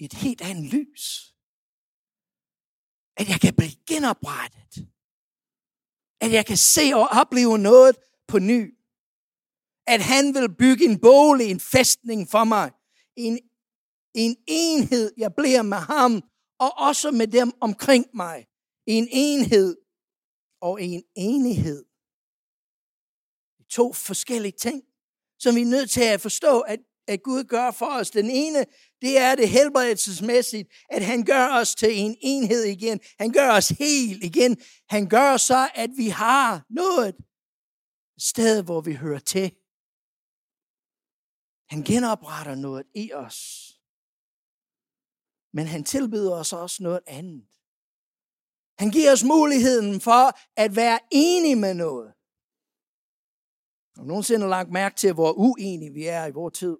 i 0.00 0.04
et 0.04 0.12
helt 0.12 0.40
andet 0.40 0.66
lys. 0.74 1.34
At 3.16 3.28
jeg 3.28 3.40
kan 3.40 3.54
blive 3.56 3.76
genoprettet. 3.86 4.88
At 6.20 6.32
jeg 6.32 6.46
kan 6.46 6.56
se 6.56 6.84
og 6.94 7.08
opleve 7.20 7.58
noget 7.58 7.96
på 8.28 8.38
ny 8.38 8.80
at 9.94 10.02
han 10.02 10.34
vil 10.34 10.54
bygge 10.54 10.84
en 10.84 11.00
bolig, 11.00 11.50
en 11.50 11.60
fæstning 11.60 12.28
for 12.28 12.44
mig. 12.44 12.72
En, 13.16 13.38
en 14.14 14.36
enhed, 14.46 15.12
jeg 15.16 15.34
bliver 15.34 15.62
med 15.62 15.78
ham, 15.78 16.22
og 16.58 16.78
også 16.78 17.10
med 17.10 17.26
dem 17.26 17.52
omkring 17.60 18.06
mig. 18.14 18.46
En 18.86 19.08
enhed 19.10 19.76
og 20.60 20.82
en 20.82 21.02
enighed. 21.16 21.84
To 23.70 23.92
forskellige 23.92 24.58
ting, 24.58 24.82
som 25.38 25.54
vi 25.54 25.60
er 25.60 25.66
nødt 25.66 25.90
til 25.90 26.02
at 26.02 26.20
forstå, 26.20 26.60
at, 26.60 26.80
at 27.08 27.22
Gud 27.22 27.44
gør 27.44 27.70
for 27.70 27.86
os. 27.86 28.10
Den 28.10 28.30
ene, 28.30 28.64
det 29.00 29.18
er 29.18 29.34
det 29.34 29.48
helbredelsesmæssigt, 29.48 30.68
at 30.90 31.04
han 31.04 31.24
gør 31.24 31.48
os 31.60 31.74
til 31.74 31.98
en 31.98 32.16
enhed 32.20 32.62
igen. 32.62 33.00
Han 33.18 33.32
gør 33.32 33.50
os 33.50 33.68
helt 33.68 34.24
igen. 34.24 34.56
Han 34.88 35.08
gør 35.08 35.36
så, 35.36 35.70
at 35.74 35.90
vi 35.96 36.08
har 36.08 36.66
noget 36.70 37.16
sted, 38.18 38.62
hvor 38.62 38.80
vi 38.80 38.94
hører 38.94 39.18
til. 39.18 39.52
Han 41.70 41.82
genopretter 41.82 42.54
noget 42.54 42.86
i 42.94 43.12
os. 43.12 43.70
Men 45.52 45.66
han 45.66 45.84
tilbyder 45.84 46.34
os 46.34 46.52
også 46.52 46.82
noget 46.82 47.00
andet. 47.06 47.46
Han 48.78 48.90
giver 48.90 49.12
os 49.12 49.24
muligheden 49.24 50.00
for 50.00 50.38
at 50.56 50.76
være 50.76 50.98
enige 51.10 51.56
med 51.56 51.74
noget. 51.74 52.14
Og 53.98 54.06
nogensinde 54.06 54.48
lagt 54.48 54.70
mærke 54.70 54.96
til, 54.96 55.12
hvor 55.12 55.32
uenige 55.32 55.92
vi 55.92 56.06
er 56.06 56.26
i 56.26 56.30
vores 56.30 56.58
tid. 56.58 56.76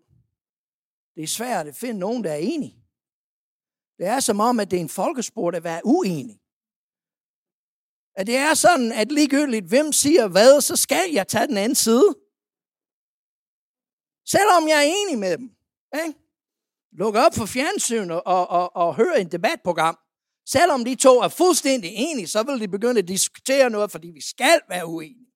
Det 1.21 1.27
er 1.27 1.39
svært 1.41 1.67
at 1.67 1.77
finde 1.77 2.01
nogen, 2.01 2.25
der 2.25 2.33
er 2.33 2.37
enige. 2.37 2.77
Det 3.99 4.07
er 4.07 4.21
som 4.21 4.41
om, 4.41 4.61
at 4.61 4.71
det 4.71 4.77
er 4.77 4.81
en 4.81 4.89
folkesport 4.89 5.55
at 5.55 5.65
være 5.65 5.81
uenig. 5.85 6.41
At 8.15 8.27
det 8.27 8.37
er 8.37 8.55
sådan, 8.55 8.93
at 8.93 9.13
ligegyldigt 9.13 9.67
hvem 9.69 9.93
siger 9.93 10.29
hvad, 10.29 10.61
så 10.61 10.77
skal 10.77 11.11
jeg 11.13 11.29
tage 11.29 11.47
den 11.47 11.57
anden 11.57 11.75
side. 11.75 12.09
Selvom 14.35 14.69
jeg 14.69 14.79
er 14.79 14.93
enig 14.99 15.19
med 15.19 15.39
dem. 15.39 15.49
Ikke? 16.05 16.19
Luk 16.93 17.15
op 17.15 17.35
for 17.35 17.47
fjernsyn 17.47 18.11
og, 18.11 18.23
og, 18.27 18.49
og, 18.49 18.77
og 18.77 18.97
hør 18.97 19.13
en 19.13 19.33
debatprogram. 19.33 19.99
Selvom 20.47 20.85
de 20.85 20.95
to 20.95 21.21
er 21.21 21.29
fuldstændig 21.29 21.91
enige, 21.95 22.27
så 22.27 22.43
vil 22.43 22.61
de 22.61 22.69
begynde 22.69 22.99
at 22.99 23.09
diskutere 23.09 23.71
noget, 23.71 23.91
fordi 23.91 24.09
vi 24.11 24.21
skal 24.21 24.61
være 24.69 24.87
uenige. 24.87 25.33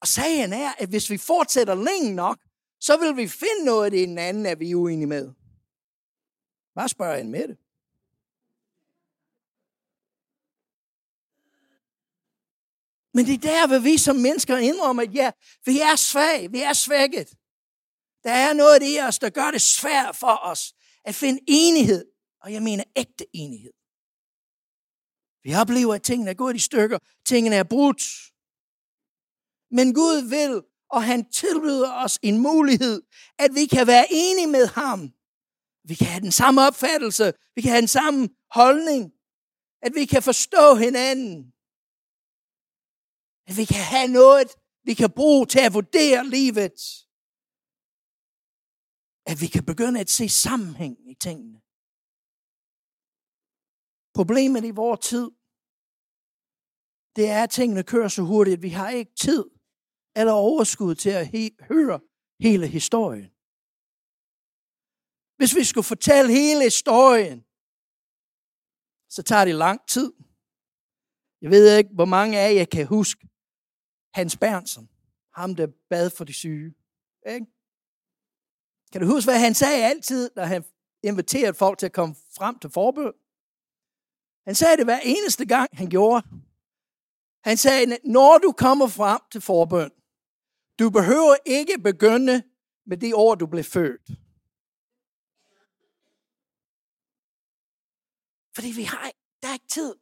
Og 0.00 0.06
sagen 0.06 0.52
er, 0.52 0.70
at 0.78 0.88
hvis 0.88 1.10
vi 1.10 1.18
fortsætter 1.18 1.74
længe 1.74 2.14
nok, 2.14 2.38
så 2.80 2.96
vil 2.96 3.16
vi 3.16 3.28
finde 3.28 3.64
noget 3.64 3.94
i 3.94 4.06
den 4.06 4.18
anden, 4.18 4.46
at 4.46 4.60
vi 4.60 4.70
er 4.70 4.74
uenige 4.74 5.06
med. 5.06 5.32
Bare 6.74 6.88
spørg 6.88 7.20
en 7.20 7.30
med 7.30 7.48
det? 7.48 7.56
Men 13.14 13.26
det 13.26 13.34
er 13.34 13.38
der, 13.38 13.66
hvor 13.66 13.78
vi 13.78 13.98
som 13.98 14.16
mennesker 14.16 14.56
indrømmer, 14.56 15.02
at 15.02 15.14
ja, 15.14 15.30
vi 15.64 15.80
er 15.80 15.96
svage, 15.96 16.50
vi 16.50 16.60
er 16.62 16.72
svækket. 16.72 17.28
Der 18.24 18.30
er 18.30 18.52
noget 18.52 18.82
i 18.82 18.98
os, 19.08 19.18
der 19.18 19.30
gør 19.30 19.50
det 19.50 19.60
svært 19.60 20.16
for 20.16 20.40
os 20.42 20.74
at 21.04 21.14
finde 21.14 21.40
enighed. 21.46 22.04
Og 22.40 22.52
jeg 22.52 22.62
mener 22.62 22.84
ægte 22.96 23.26
enighed. 23.32 23.72
Vi 25.42 25.54
oplever, 25.54 25.94
at 25.94 26.02
tingene 26.02 26.30
er 26.30 26.34
gået 26.34 26.56
i 26.56 26.58
stykker. 26.58 26.98
Tingene 27.24 27.56
er 27.56 27.62
brudt. 27.64 28.02
Men 29.70 29.94
Gud 29.94 30.28
vil, 30.28 30.62
og 30.90 31.04
han 31.04 31.30
tilbyder 31.30 31.92
os 32.04 32.18
en 32.22 32.38
mulighed, 32.38 33.02
at 33.38 33.50
vi 33.54 33.66
kan 33.66 33.86
være 33.86 34.06
enige 34.10 34.46
med 34.46 34.66
ham. 34.66 35.00
Vi 35.88 35.94
kan 35.94 36.06
have 36.06 36.20
den 36.20 36.32
samme 36.32 36.62
opfattelse. 36.68 37.32
Vi 37.54 37.60
kan 37.62 37.70
have 37.70 37.80
den 37.80 37.88
samme 37.88 38.28
holdning. 38.50 39.12
At 39.82 39.92
vi 39.94 40.04
kan 40.04 40.22
forstå 40.22 40.74
hinanden. 40.74 41.52
At 43.48 43.56
vi 43.56 43.64
kan 43.64 43.84
have 43.94 44.08
noget, 44.08 44.48
vi 44.84 44.94
kan 44.94 45.10
bruge 45.10 45.46
til 45.46 45.58
at 45.66 45.74
vurdere 45.74 46.26
livet. 46.26 46.78
At 49.30 49.40
vi 49.40 49.46
kan 49.46 49.64
begynde 49.64 50.00
at 50.00 50.10
se 50.10 50.28
sammenhæng 50.28 51.10
i 51.10 51.14
tingene. 51.14 51.60
Problemet 54.14 54.64
i 54.64 54.70
vores 54.70 55.00
tid, 55.08 55.30
det 57.16 57.28
er, 57.28 57.42
at 57.42 57.50
tingene 57.50 57.82
kører 57.82 58.08
så 58.08 58.22
hurtigt, 58.22 58.56
at 58.56 58.62
vi 58.62 58.68
har 58.68 58.90
ikke 58.90 59.14
tid 59.14 59.44
eller 60.18 60.32
overskud 60.32 60.94
til 60.94 61.10
at 61.10 61.26
he- 61.26 61.64
høre 61.70 62.00
hele 62.40 62.66
historien. 62.66 63.30
Hvis 65.38 65.56
vi 65.58 65.64
skulle 65.64 65.84
fortælle 65.92 66.30
hele 66.40 66.62
historien, 66.62 67.38
så 69.14 69.22
tager 69.22 69.44
det 69.44 69.54
lang 69.54 69.80
tid. 69.88 70.12
Jeg 71.42 71.50
ved 71.50 71.76
ikke, 71.78 71.90
hvor 71.94 72.04
mange 72.04 72.38
af 72.38 72.54
jer 72.54 72.64
kan 72.64 72.86
huske 72.86 73.28
Hans 74.14 74.36
Bernsson, 74.36 74.88
ham 75.34 75.54
der 75.54 75.66
bad 75.90 76.10
for 76.10 76.24
de 76.24 76.32
syge. 76.32 76.74
Ikke? 77.34 77.46
Kan 78.92 79.00
du 79.00 79.06
huske, 79.06 79.26
hvad 79.30 79.40
han 79.40 79.54
sagde 79.54 79.84
altid, 79.84 80.30
når 80.36 80.44
han 80.44 80.64
inviterede 81.02 81.54
folk 81.54 81.78
til 81.78 81.86
at 81.86 81.92
komme 81.92 82.14
frem 82.38 82.58
til 82.58 82.70
forbøn? 82.70 83.12
Han 84.46 84.54
sagde 84.54 84.76
det 84.76 84.84
hver 84.84 85.00
eneste 85.14 85.46
gang, 85.46 85.68
han 85.72 85.88
gjorde. 85.90 86.22
Han 87.48 87.56
sagde, 87.56 87.98
når 88.04 88.38
du 88.38 88.52
kommer 88.52 88.86
frem 88.86 89.20
til 89.32 89.40
forbøn, 89.40 89.90
du 90.78 90.90
behøver 90.90 91.36
ikke 91.46 91.78
begynde 91.78 92.42
med 92.86 92.96
de 92.96 93.16
år, 93.16 93.34
du 93.34 93.46
blev 93.46 93.64
født. 93.64 94.06
Fordi 98.54 98.70
vi 98.76 98.82
har, 98.82 99.10
der 99.42 99.48
er 99.48 99.52
ikke 99.52 99.68
tid. 99.68 99.94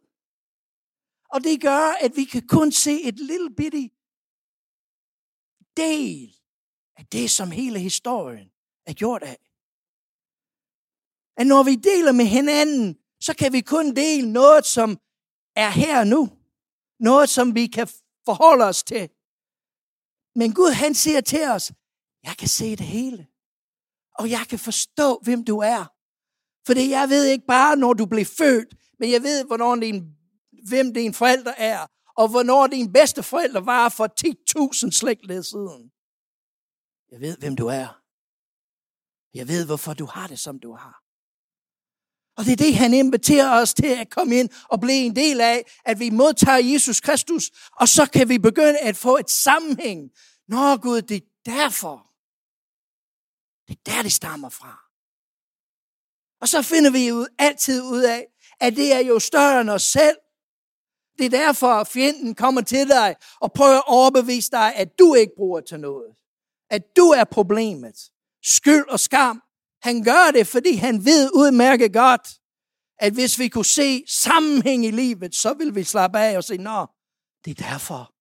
Og 1.29 1.45
det 1.45 1.61
gør, 1.61 2.05
at 2.05 2.17
vi 2.17 2.25
kan 2.25 2.47
kun 2.49 2.73
se 2.73 3.03
et 3.03 3.19
lille 3.19 3.51
bitte 3.57 3.91
del 5.77 6.37
af 6.97 7.07
det, 7.07 7.31
som 7.31 7.51
hele 7.51 7.79
historien 7.79 8.51
er 8.87 8.93
gjort 8.93 9.23
af. 9.23 9.39
At 11.37 11.47
når 11.47 11.63
vi 11.63 11.75
deler 11.75 12.13
med 12.13 12.25
hinanden, 12.25 12.99
så 13.21 13.35
kan 13.37 13.53
vi 13.53 13.61
kun 13.61 13.97
dele 13.97 14.33
noget, 14.33 14.67
som 14.67 14.99
er 15.57 15.71
her 15.71 16.05
nu. 16.05 16.29
Noget, 17.01 17.29
som 17.29 17.55
vi 17.55 17.67
kan 17.67 17.89
forholde 18.25 18.65
os 18.65 18.83
til. 18.83 19.11
Men 20.37 20.55
Gud, 20.55 20.73
han 20.73 20.95
siger 20.95 21.21
til 21.21 21.45
os, 21.49 21.73
jeg 22.23 22.37
kan 22.39 22.49
se 22.49 22.77
det 22.77 22.87
hele. 22.87 23.27
Og 24.19 24.31
jeg 24.31 24.47
kan 24.51 24.59
forstå, 24.59 25.21
hvem 25.23 25.45
du 25.45 25.59
er. 25.59 25.85
Fordi 26.67 26.91
jeg 26.91 27.09
ved 27.09 27.25
ikke 27.25 27.47
bare, 27.47 27.77
når 27.77 27.93
du 27.93 28.07
blev 28.07 28.25
født, 28.25 28.75
men 28.99 29.11
jeg 29.11 29.23
ved, 29.23 29.45
hvornår 29.45 29.77
din, 29.77 30.17
hvem 30.69 30.95
din 30.95 31.15
forældre 31.15 31.61
er, 31.61 31.87
og 32.17 32.29
hvornår 32.29 32.67
din 32.67 32.93
bedste 32.93 33.23
forældre 33.23 33.67
var 33.67 33.89
for 33.89 34.09
10.000 34.85 34.91
slægtled 34.91 35.43
siden. 35.43 35.93
Jeg 37.13 37.21
ved, 37.21 37.37
hvem 37.39 37.57
du 37.57 37.67
er. 37.67 38.03
Jeg 39.35 39.49
ved, 39.49 39.67
hvorfor 39.67 39.95
du 39.95 40.07
har 40.07 40.27
det, 40.27 40.39
som 40.39 40.59
du 40.59 40.75
har. 40.75 41.06
Og 42.37 42.45
det 42.45 42.53
er 42.53 42.57
det, 42.57 42.77
han 42.77 42.95
inviterer 42.95 43.61
os 43.61 43.75
til 43.75 43.87
at 43.87 44.11
komme 44.11 44.37
ind 44.37 44.49
og 44.69 44.81
blive 44.81 45.07
en 45.07 45.17
del 45.17 45.41
af, 45.41 45.65
at 45.85 46.01
vi 46.01 46.11
modtager 46.11 46.73
Jesus 46.73 47.01
Kristus, 47.01 47.51
og 47.73 47.89
så 47.89 48.07
kan 48.07 48.29
vi 48.29 48.39
begynde 48.39 48.79
at 48.79 48.97
få 48.97 49.17
et 49.17 49.31
sammenhæng. 49.31 50.11
Nå 50.49 50.77
Gud, 50.77 51.03
det 51.03 51.17
er 51.17 51.27
derfor. 51.47 52.07
Det 53.69 53.79
er 53.79 53.93
der, 53.93 54.03
det 54.03 54.13
stammer 54.13 54.49
fra. 54.49 54.87
Og 56.41 56.49
så 56.49 56.63
finder 56.63 56.91
vi 56.91 57.13
ud, 57.13 57.27
altid 57.39 57.83
ud 57.83 58.03
af, 58.03 58.27
at 58.61 58.77
det 58.77 58.93
er 58.93 58.99
jo 58.99 59.19
større 59.19 59.61
end 59.61 59.71
os 59.71 59.83
selv. 59.83 60.17
Det 61.19 61.27
er 61.27 61.31
derfor, 61.31 61.69
at 61.69 61.89
fjenden 61.89 62.35
kommer 62.35 62.61
til 62.61 62.89
dig 62.89 63.17
og 63.41 63.53
prøver 63.53 63.77
at 63.77 63.83
overbevise 63.87 64.51
dig, 64.51 64.75
at 64.75 64.99
du 64.99 65.15
ikke 65.15 65.33
bruger 65.37 65.61
til 65.61 65.81
noget. 65.81 66.17
At 66.71 66.83
du 66.97 67.03
er 67.03 67.25
problemet. 67.25 68.11
Skyld 68.43 68.89
og 68.89 69.01
skam. 69.01 69.43
Han 69.87 70.03
gør 70.05 70.31
det, 70.35 70.47
fordi 70.47 70.73
han 70.75 71.05
ved 71.05 71.31
udmærket 71.35 71.93
godt, 71.93 72.29
at 72.99 73.13
hvis 73.13 73.39
vi 73.39 73.49
kunne 73.49 73.65
se 73.65 74.05
sammenhæng 74.09 74.85
i 74.85 74.91
livet, 74.91 75.35
så 75.35 75.55
ville 75.55 75.75
vi 75.75 75.85
slappe 75.85 76.19
af 76.19 76.37
og 76.37 76.45
sige, 76.45 76.63
nå, 76.63 76.87
det 77.45 77.51
er 77.51 77.71
derfor. 77.71 78.13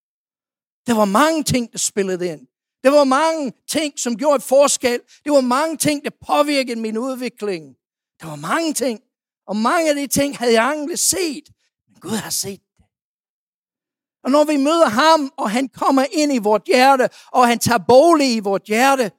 Der 0.87 0.93
var 0.95 1.05
mange 1.05 1.43
ting, 1.43 1.71
der 1.71 1.77
spillede 1.77 2.27
ind. 2.27 2.47
Der 2.83 2.89
var 2.89 3.03
mange 3.03 3.53
ting, 3.69 3.99
som 3.99 4.17
gjorde 4.17 4.35
et 4.35 4.43
forskel. 4.43 5.01
Det 5.23 5.31
var 5.31 5.41
mange 5.41 5.77
ting, 5.77 6.03
der 6.03 6.09
påvirkede 6.27 6.79
min 6.79 6.97
udvikling. 6.97 7.75
Der 8.21 8.27
var 8.27 8.35
mange 8.35 8.73
ting. 8.73 8.99
Og 9.47 9.55
mange 9.55 9.89
af 9.89 9.95
de 9.95 10.07
ting 10.07 10.37
havde 10.37 10.53
jeg 10.53 10.63
aldrig 10.63 10.99
set. 10.99 11.49
Men 11.87 11.99
Gud 11.99 12.17
har 12.17 12.29
set 12.29 12.61
det. 12.77 12.85
Og 14.23 14.31
når 14.31 14.43
vi 14.43 14.57
møder 14.57 14.89
ham, 14.89 15.33
og 15.37 15.51
han 15.51 15.69
kommer 15.69 16.05
ind 16.11 16.33
i 16.33 16.37
vort 16.37 16.63
hjerte, 16.65 17.09
og 17.31 17.47
han 17.47 17.59
tager 17.59 17.83
bolig 17.87 18.35
i 18.35 18.39
vort 18.39 18.63
hjerte, 18.63 19.11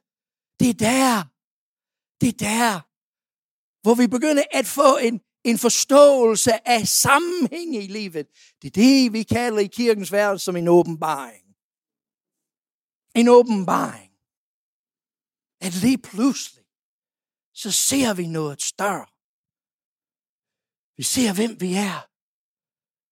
det 0.59 0.69
er 0.69 0.73
der. 0.73 1.36
Det 2.21 2.29
er 2.29 2.37
der, 2.37 2.81
hvor 3.81 3.95
vi 3.95 4.07
begynder 4.07 4.43
at 4.51 4.65
få 4.65 4.97
en, 4.97 5.21
en 5.43 5.57
forståelse 5.57 6.67
af 6.67 6.87
sammenhæng 6.87 7.75
i 7.75 7.87
livet. 7.87 8.27
Det 8.61 8.67
er 8.67 8.71
det, 8.71 9.13
vi 9.13 9.23
kalder 9.23 9.59
i 9.59 9.67
kirkens 9.67 10.11
verden 10.11 10.39
som 10.39 10.55
en 10.55 10.67
åbenbaring. 10.67 11.45
En 13.15 13.27
åbenbaring. 13.27 14.11
At 15.61 15.73
lige 15.73 15.97
pludselig, 15.97 16.65
så 17.53 17.71
ser 17.71 18.13
vi 18.13 18.27
noget 18.27 18.61
større. 18.61 19.07
Vi 20.97 21.03
ser, 21.03 21.33
hvem 21.33 21.61
vi 21.61 21.73
er, 21.73 22.09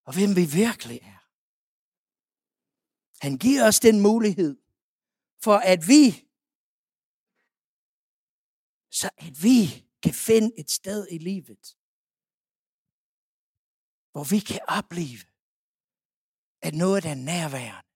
og 0.06 0.14
hvem 0.14 0.36
vi 0.36 0.44
virkelig 0.44 1.00
er. 1.02 1.22
Han 3.24 3.38
giver 3.38 3.66
os 3.68 3.80
den 3.80 4.00
mulighed, 4.00 4.56
for 5.44 5.56
at 5.56 5.88
vi, 5.88 6.25
så 8.90 9.10
at 9.18 9.42
vi 9.42 9.86
kan 10.02 10.14
finde 10.14 10.60
et 10.60 10.70
sted 10.70 11.08
i 11.10 11.18
livet, 11.18 11.76
hvor 14.12 14.24
vi 14.34 14.38
kan 14.50 14.60
opleve, 14.68 15.24
at 16.66 16.74
noget 16.74 17.04
er 17.04 17.14
nærværende. 17.14 17.86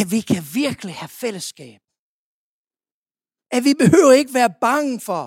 At 0.00 0.06
vi 0.14 0.20
kan 0.20 0.42
virkelig 0.54 0.94
have 0.94 1.08
fællesskab. 1.08 1.80
At 3.50 3.64
vi 3.64 3.72
behøver 3.82 4.12
ikke 4.12 4.34
være 4.34 4.54
bange 4.60 5.00
for, 5.00 5.24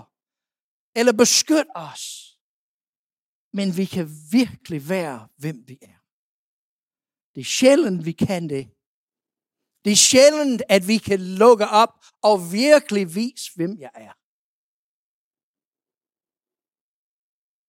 eller 1.00 1.14
beskytte 1.24 1.72
os. 1.76 2.04
Men 3.54 3.68
vi 3.78 3.86
kan 3.86 4.08
virkelig 4.32 4.90
være, 4.90 5.30
hvem 5.38 5.68
vi 5.68 5.78
er. 5.82 6.00
Det 7.34 7.42
er 7.42 7.52
sjældent, 7.60 8.06
vi 8.06 8.12
kan 8.12 8.50
det. 8.50 8.66
Det 9.86 9.92
er 9.92 10.06
sjældent, 10.12 10.62
at 10.70 10.88
vi 10.88 10.98
kan 10.98 11.20
lukke 11.20 11.68
op 11.68 11.94
og 12.22 12.36
virkelig 12.52 13.16
vise, 13.16 13.52
hvem 13.56 13.78
jeg 13.86 13.92
er. 13.94 14.14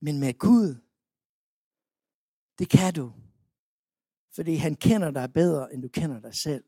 Men 0.05 0.21
med 0.21 0.35
Gud, 0.39 0.69
det 2.59 2.69
kan 2.71 2.95
du. 2.95 3.07
Fordi 4.37 4.55
han 4.55 4.75
kender 4.77 5.11
dig 5.11 5.33
bedre, 5.33 5.73
end 5.73 5.83
du 5.83 5.89
kender 5.89 6.21
dig 6.21 6.35
selv. 6.35 6.65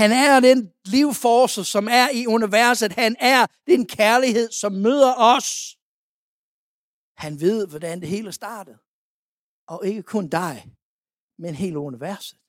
Han 0.00 0.10
er 0.12 0.40
den 0.40 0.72
livforce, 0.84 1.64
som 1.64 1.88
er 1.88 2.08
i 2.20 2.26
universet. 2.26 2.92
Han 2.92 3.16
er 3.20 3.46
den 3.66 3.86
kærlighed, 3.86 4.50
som 4.50 4.72
møder 4.72 5.14
os. 5.34 5.78
Han 7.16 7.40
ved, 7.40 7.68
hvordan 7.68 8.00
det 8.00 8.08
hele 8.08 8.32
startede. 8.32 8.78
Og 9.66 9.86
ikke 9.86 10.02
kun 10.02 10.28
dig, 10.28 10.76
men 11.38 11.54
hele 11.54 11.78
universet. 11.78 12.41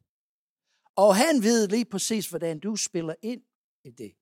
Og 0.95 1.15
han 1.15 1.43
ved 1.43 1.67
lige 1.67 1.85
præcis, 1.85 2.29
hvordan 2.29 2.59
du 2.59 2.75
spiller 2.75 3.15
ind 3.21 3.41
i 3.83 3.91
det. 3.91 4.13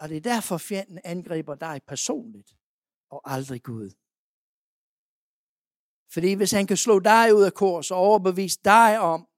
Og 0.00 0.08
det 0.08 0.16
er 0.16 0.20
derfor, 0.20 0.58
fjenden 0.58 1.00
angriber 1.04 1.54
dig 1.54 1.80
personligt, 1.86 2.50
og 3.10 3.20
aldrig 3.24 3.62
Gud. 3.62 3.90
Fordi 6.12 6.32
hvis 6.34 6.50
han 6.50 6.66
kan 6.66 6.76
slå 6.76 6.98
dig 6.98 7.34
ud 7.34 7.42
af 7.42 7.54
kurs 7.54 7.90
og 7.90 7.98
overbevise 7.98 8.60
dig 8.64 9.00
om, 9.00 9.28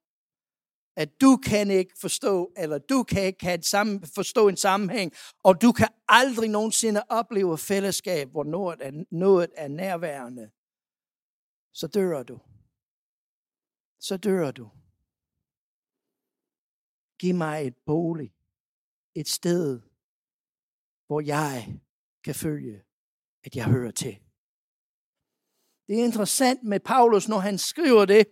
at 0.96 1.20
du 1.20 1.36
kan 1.36 1.70
ikke 1.70 1.94
forstå, 2.00 2.52
eller 2.56 2.78
du 2.78 3.02
kan 3.02 3.22
ikke 3.22 3.44
have 3.44 3.62
sammen, 3.62 4.06
forstå 4.06 4.48
en 4.48 4.56
sammenhæng, 4.56 5.12
og 5.44 5.62
du 5.62 5.72
kan 5.72 5.88
aldrig 6.08 6.50
nogensinde 6.50 7.02
opleve 7.08 7.58
fællesskab, 7.58 8.28
hvor 8.30 8.44
noget 8.44 8.78
er, 8.80 9.04
noget 9.10 9.50
er 9.56 9.68
nærværende, 9.68 10.50
så 11.72 11.86
dør 11.86 12.22
du. 12.22 12.40
Så 14.00 14.16
dør 14.16 14.50
du. 14.50 14.70
Giv 17.20 17.34
mig 17.34 17.66
et 17.66 17.76
bolig, 17.86 18.32
et 19.14 19.28
sted, 19.28 19.80
hvor 21.06 21.20
jeg 21.20 21.80
kan 22.24 22.34
følge, 22.34 22.82
at 23.44 23.56
jeg 23.56 23.64
hører 23.64 23.90
til. 23.90 24.14
Det 25.86 26.00
er 26.00 26.04
interessant 26.04 26.62
med 26.62 26.80
Paulus, 26.80 27.28
når 27.28 27.38
han 27.38 27.58
skriver 27.58 28.04
det, 28.04 28.26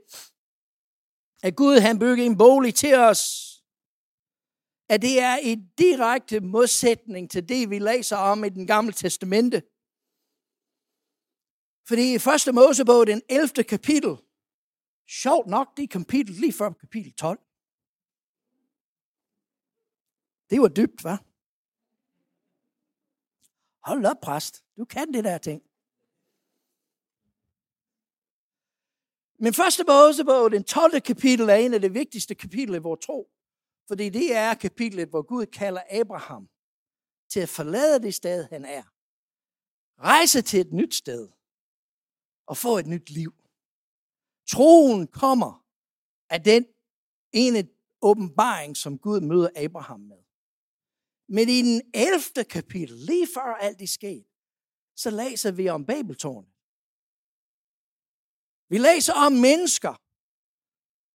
at 1.43 1.57
Gud 1.57 1.81
han 1.81 1.99
bygger 1.99 2.25
en 2.25 2.39
bolig 2.39 2.75
til 2.75 2.95
os, 2.95 3.23
at 4.89 5.03
det 5.03 5.21
er 5.21 5.37
en 5.37 5.73
direkte 5.79 6.41
modsætning 6.41 7.31
til 7.31 7.49
det, 7.49 7.71
vi 7.71 7.79
læser 7.79 8.17
om 8.17 8.45
i 8.45 8.49
den 8.49 8.67
gamle 8.67 8.93
testamente. 8.93 9.63
Fordi 11.89 12.15
i 12.15 12.19
første 12.19 12.53
Mosebog, 12.53 13.07
den 13.07 13.23
11. 13.29 13.65
kapitel, 13.65 14.17
sjovt 15.23 15.47
nok, 15.47 15.77
det 15.77 15.83
er 15.83 15.89
kapitel 15.89 16.35
lige 16.35 16.53
før 16.53 16.73
kapitel 16.73 17.13
12. 17.13 17.48
Det 20.51 20.61
var 20.61 20.69
dybt, 20.69 21.05
var. 21.05 21.25
Hold 23.89 24.07
op, 24.07 24.21
præst. 24.23 24.65
Du 24.77 24.85
kan 24.85 25.13
det 25.13 25.25
der 25.25 25.39
ting. 25.39 25.63
Men 29.41 29.55
første 29.55 29.85
Mosebog, 29.85 30.51
den 30.51 30.65
12. 30.65 31.01
kapitel, 31.01 31.49
er 31.49 31.55
en 31.55 31.75
af 31.75 31.81
de 31.81 31.93
vigtigste 31.93 32.35
kapitler 32.35 32.77
i 32.77 32.83
vores 32.83 33.07
tro. 33.07 33.31
Fordi 33.89 34.09
det 34.09 34.37
er 34.37 34.55
kapitlet, 34.55 35.09
hvor 35.09 35.23
Gud 35.23 35.47
kalder 35.47 35.83
Abraham 35.91 36.49
til 37.29 37.41
at 37.41 37.49
forlade 37.49 38.03
det 38.03 38.15
sted, 38.15 38.45
han 38.45 38.65
er. 38.65 38.83
Rejse 40.03 40.43
til 40.43 40.61
et 40.61 40.73
nyt 40.73 40.95
sted 40.95 41.29
og 42.47 42.57
få 42.57 42.79
et 42.79 42.87
nyt 42.87 43.11
liv. 43.11 43.35
Troen 44.51 45.07
kommer 45.07 45.65
af 46.31 46.43
den 46.43 46.67
ene 47.33 47.69
åbenbaring, 48.03 48.77
som 48.77 48.99
Gud 48.99 49.21
møder 49.21 49.51
Abraham 49.57 50.01
med. 50.01 50.28
Men 51.29 51.49
i 51.49 51.63
den 51.63 51.83
11. 51.95 52.45
kapitel, 52.51 52.97
lige 52.97 53.29
før 53.35 53.55
alt 53.55 53.79
det 53.79 53.89
skete, 53.89 54.25
så 54.97 55.11
læser 55.11 55.53
vi 55.53 55.69
om 55.69 55.87
Babeltårnet. 55.87 56.53
Vi 58.69 58.79
læser 58.79 59.13
om 59.13 59.33
mennesker, 59.33 60.03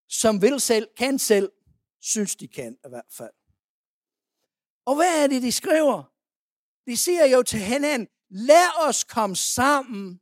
som 0.07 0.41
vil 0.41 0.59
selv, 0.59 0.87
kan 0.97 1.19
selv, 1.19 1.51
synes 2.01 2.35
de 2.35 2.47
kan 2.47 2.73
i 2.85 2.89
hvert 2.89 3.11
fald. 3.11 3.33
Og 4.85 4.95
hvad 4.95 5.23
er 5.23 5.27
det, 5.27 5.41
de 5.41 5.51
skriver? 5.51 6.13
De 6.85 6.97
siger 6.97 7.25
jo 7.25 7.43
til 7.43 7.59
hinanden, 7.59 8.07
lad 8.29 8.87
os 8.87 9.03
komme 9.03 9.35
sammen 9.35 10.21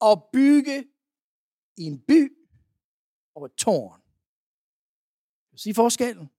og 0.00 0.28
bygge 0.32 0.88
en 1.76 2.00
by 2.00 2.36
og 3.34 3.44
et 3.44 3.54
tårn. 3.54 4.02
Kan 5.50 5.58
sige 5.58 5.74
forskellen? 5.74 6.30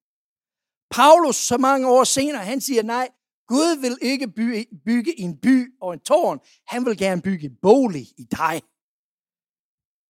Paulus, 0.89 1.36
så 1.36 1.58
mange 1.58 1.88
år 1.88 2.04
senere, 2.04 2.45
han 2.45 2.62
siger, 2.62 2.84
nej, 2.84 3.10
Gud 3.47 3.82
vil 3.82 3.97
ikke 4.02 4.28
bygge, 4.28 4.65
bygge 4.86 5.19
en 5.19 5.38
by 5.38 5.73
og 5.82 5.93
en 5.93 6.00
tårn. 6.00 6.39
Han 6.67 6.86
vil 6.86 6.97
gerne 6.97 7.21
bygge 7.21 7.45
en 7.45 7.58
bolig 7.62 8.02
i 8.17 8.23
dig. 8.23 8.62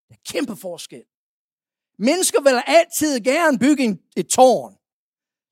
Det 0.08 0.16
er 0.18 0.32
kæmpe 0.32 0.56
forskel. 0.56 1.04
Mennesker 2.00 2.42
vil 2.42 2.64
altid 2.68 3.20
gerne 3.20 3.60
bygge 3.60 3.84
en, 3.84 4.00
et 4.18 4.28
tårn. 4.28 4.78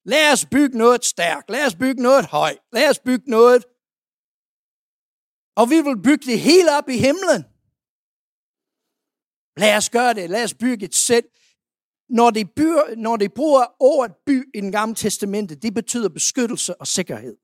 Lad 0.06 0.32
os 0.34 0.46
bygge 0.46 0.78
noget 0.78 1.06
stærkt. 1.06 1.50
Lad 1.50 1.66
os 1.66 1.76
bygge 1.76 2.02
noget 2.02 2.26
højt. 2.26 2.60
Lad 2.74 2.90
os 2.90 3.00
bygge 3.00 3.30
noget. 3.30 3.66
Og 5.56 5.70
vi 5.70 5.82
vil 5.82 6.02
bygge 6.04 6.26
det 6.32 6.40
hele 6.40 6.78
op 6.78 6.90
i 6.90 6.98
himlen. 6.98 7.42
Lad 9.58 9.78
os 9.78 9.90
gøre 9.90 10.14
det. 10.14 10.30
Lad 10.30 10.44
os 10.44 10.54
bygge 10.54 10.86
et 10.86 10.96
sæt. 10.96 11.26
Når 12.10 12.30
de, 12.30 12.46
byr, 12.46 12.96
når 12.98 13.18
de 13.18 13.30
bruger 13.30 13.66
ordet 13.80 14.16
by 14.26 14.50
i 14.54 14.62
den 14.62 14.72
gamle 14.72 14.96
testamente, 14.96 15.56
det 15.56 15.74
betyder 15.74 16.10
beskyttelse 16.10 16.82
og 16.82 16.88
sikkerhed. 16.88 17.38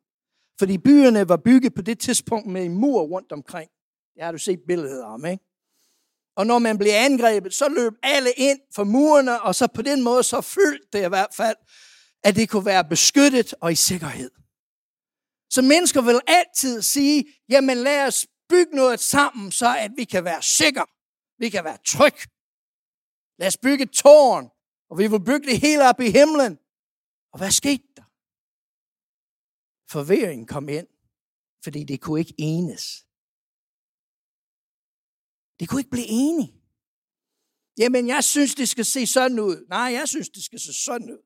Fordi 0.59 0.77
byerne 0.77 1.29
var 1.29 1.37
bygget 1.37 1.73
på 1.73 1.81
det 1.81 1.99
tidspunkt 1.99 2.47
med 2.47 2.65
en 2.65 2.73
mur 2.73 3.01
rundt 3.01 3.31
omkring. 3.31 3.69
Det 4.15 4.23
har 4.23 4.31
du 4.31 4.37
set 4.37 4.59
billeder 4.67 5.05
om, 5.05 5.25
ikke? 5.25 5.43
Og 6.35 6.47
når 6.47 6.59
man 6.59 6.77
bliver 6.77 7.05
angrebet, 7.05 7.53
så 7.53 7.69
løb 7.69 7.93
alle 8.03 8.31
ind 8.37 8.59
for 8.75 8.83
murene, 8.83 9.41
og 9.41 9.55
så 9.55 9.67
på 9.67 9.81
den 9.81 10.01
måde 10.01 10.23
så 10.23 10.41
følte 10.41 10.87
det 10.93 11.05
i 11.05 11.09
hvert 11.09 11.33
fald, 11.35 11.55
at 12.23 12.35
det 12.35 12.49
kunne 12.49 12.65
være 12.65 12.85
beskyttet 12.85 13.53
og 13.61 13.71
i 13.71 13.75
sikkerhed. 13.75 14.31
Så 15.49 15.61
mennesker 15.61 16.01
vil 16.01 16.19
altid 16.27 16.81
sige, 16.81 17.25
jamen 17.49 17.77
lad 17.77 18.07
os 18.07 18.27
bygge 18.49 18.75
noget 18.75 18.99
sammen, 18.99 19.51
så 19.51 19.77
at 19.77 19.91
vi 19.97 20.03
kan 20.03 20.23
være 20.23 20.41
sikre. 20.41 20.85
Vi 21.39 21.49
kan 21.49 21.63
være 21.63 21.77
tryg. 21.87 22.13
Lad 23.41 23.47
os 23.47 23.57
bygge 23.57 23.83
et 23.83 23.91
tårn, 23.91 24.45
og 24.89 24.97
vi 24.99 25.05
vil 25.07 25.23
bygge 25.29 25.47
det 25.51 25.59
hele 25.65 25.83
op 25.89 25.99
i 25.99 26.09
himlen. 26.19 26.53
Og 27.31 27.37
hvad 27.39 27.51
skete 27.51 27.87
der? 27.97 28.07
Forvirringen 29.93 30.47
kom 30.47 30.69
ind, 30.69 30.87
fordi 31.63 31.83
det 31.83 32.01
kunne 32.01 32.19
ikke 32.19 32.35
enes. 32.37 32.85
Det 35.59 35.65
kunne 35.69 35.81
ikke 35.81 35.95
blive 35.97 36.11
enige. 36.23 36.53
Jamen, 37.77 38.07
jeg 38.07 38.23
synes, 38.23 38.55
det 38.55 38.69
skal 38.69 38.85
se 38.85 39.07
sådan 39.07 39.39
ud. 39.39 39.65
Nej, 39.69 39.89
jeg 39.99 40.07
synes, 40.07 40.29
det 40.29 40.43
skal 40.43 40.59
se 40.59 40.73
sådan 40.73 41.11
ud. 41.11 41.21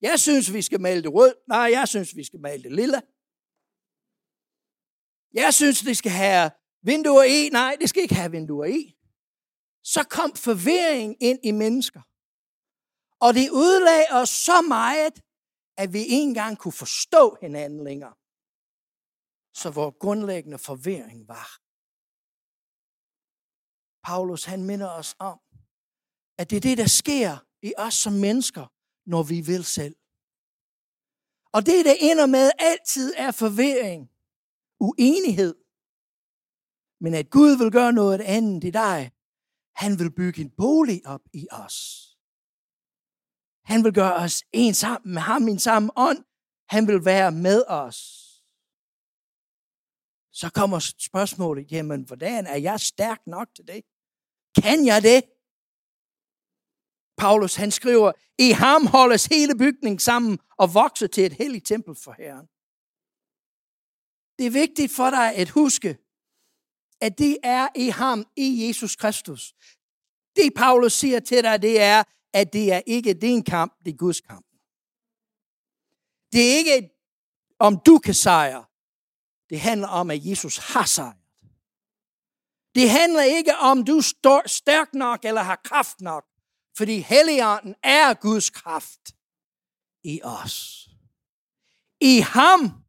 Jeg 0.00 0.20
synes, 0.20 0.52
vi 0.52 0.62
skal 0.62 0.80
male 0.80 1.02
det 1.02 1.12
rød. 1.14 1.34
Nej, 1.48 1.68
jeg 1.78 1.88
synes, 1.88 2.16
vi 2.16 2.24
skal 2.24 2.40
male 2.40 2.62
det 2.62 2.72
lilla. 2.72 3.00
Jeg 5.32 5.54
synes, 5.54 5.80
det 5.80 5.96
skal 5.96 6.12
have 6.12 6.50
vinduer 6.82 7.22
i. 7.22 7.48
Nej, 7.48 7.76
det 7.80 7.88
skal 7.88 8.02
ikke 8.02 8.14
have 8.14 8.30
vinduer 8.30 8.64
i. 8.64 8.97
Så 9.94 10.02
kom 10.16 10.30
forvirring 10.36 11.16
ind 11.20 11.40
i 11.44 11.52
mennesker. 11.64 12.02
Og 13.24 13.34
det 13.34 13.46
ødelagde 13.62 14.10
os 14.20 14.28
så 14.28 14.58
meget, 14.68 15.14
at 15.76 15.92
vi 15.92 15.98
ikke 15.98 16.28
engang 16.30 16.58
kunne 16.58 16.78
forstå 16.84 17.36
hinanden 17.40 17.84
længere. 17.84 18.14
Så 19.60 19.70
hvor 19.70 19.90
grundlæggende 19.98 20.58
forvirring 20.58 21.28
var. 21.28 21.50
Paulus 24.08 24.44
han 24.44 24.64
minder 24.64 24.90
os 25.00 25.16
om, 25.18 25.38
at 26.38 26.50
det 26.50 26.56
er 26.56 26.60
det, 26.60 26.78
der 26.78 26.86
sker 26.86 27.30
i 27.62 27.72
os 27.78 27.94
som 27.94 28.12
mennesker, 28.12 28.66
når 29.12 29.22
vi 29.22 29.40
vil 29.40 29.64
selv. 29.64 29.96
Og 31.52 31.66
det, 31.66 31.84
der 31.84 31.94
ender 32.00 32.26
med, 32.26 32.50
altid 32.58 33.14
er 33.16 33.30
forvirring, 33.30 34.10
uenighed. 34.80 35.54
Men 37.00 37.14
at 37.14 37.30
Gud 37.30 37.52
vil 37.58 37.72
gøre 37.72 37.92
noget 37.92 38.20
andet 38.20 38.64
i 38.64 38.70
dig. 38.70 39.12
Han 39.82 39.98
vil 39.98 40.10
bygge 40.20 40.40
en 40.40 40.50
bolig 40.50 41.06
op 41.06 41.24
i 41.32 41.46
os. 41.50 41.76
Han 43.64 43.84
vil 43.84 43.94
gøre 43.94 44.14
os 44.14 44.44
en 44.52 44.74
sammen 44.74 45.14
med 45.14 45.22
ham 45.22 45.48
i 45.48 45.50
en 45.50 45.58
samme 45.58 45.90
ånd. 45.96 46.24
Han 46.68 46.86
vil 46.86 47.04
være 47.04 47.32
med 47.32 47.64
os. 47.68 47.98
Så 50.32 50.50
kommer 50.54 50.78
spørgsmålet, 51.08 51.72
jamen, 51.72 52.02
hvordan 52.02 52.46
er 52.46 52.56
jeg 52.56 52.80
stærk 52.80 53.26
nok 53.26 53.48
til 53.56 53.66
det? 53.66 53.82
Kan 54.62 54.86
jeg 54.86 55.02
det? 55.02 55.20
Paulus 57.18 57.54
han 57.54 57.70
skriver, 57.70 58.12
i 58.38 58.50
ham 58.50 58.86
holdes 58.86 59.26
hele 59.26 59.58
bygningen 59.58 59.98
sammen 59.98 60.38
og 60.58 60.74
vokser 60.74 61.06
til 61.06 61.26
et 61.26 61.32
helligt 61.32 61.66
tempel 61.66 61.94
for 62.04 62.12
Herren. 62.12 62.46
Det 64.38 64.46
er 64.46 64.60
vigtigt 64.62 64.92
for 64.98 65.10
dig 65.10 65.34
at 65.34 65.48
huske, 65.48 66.07
at 67.00 67.18
det 67.18 67.38
er 67.42 67.68
i 67.74 67.88
ham, 67.88 68.26
i 68.36 68.66
Jesus 68.66 68.96
Kristus. 68.96 69.54
Det 70.36 70.54
Paulus 70.56 70.92
siger 70.92 71.20
til 71.20 71.42
dig, 71.42 71.62
det 71.62 71.80
er, 71.80 72.02
at 72.32 72.52
det 72.52 72.72
er 72.72 72.82
ikke 72.86 73.14
din 73.14 73.44
kamp, 73.44 73.72
det 73.84 73.92
er 73.92 73.96
Guds 73.96 74.20
kamp. 74.20 74.46
Det 76.32 76.52
er 76.52 76.56
ikke, 76.56 76.90
om 77.58 77.80
du 77.86 77.98
kan 77.98 78.14
sejre. 78.14 78.64
Det 79.50 79.60
handler 79.60 79.88
om, 79.88 80.10
at 80.10 80.26
Jesus 80.26 80.56
har 80.56 80.84
sejret. 80.84 81.16
Det 82.74 82.90
handler 82.90 83.22
ikke 83.22 83.56
om, 83.56 83.84
du 83.84 84.00
står 84.00 84.48
stærk 84.48 84.94
nok 84.94 85.24
eller 85.24 85.42
har 85.42 85.60
kraft 85.64 86.00
nok. 86.00 86.24
Fordi 86.76 87.00
Helligånden 87.00 87.74
er 87.82 88.14
Guds 88.14 88.50
kraft 88.50 89.00
i 90.04 90.20
os. 90.22 90.88
I 92.00 92.18
ham 92.18 92.84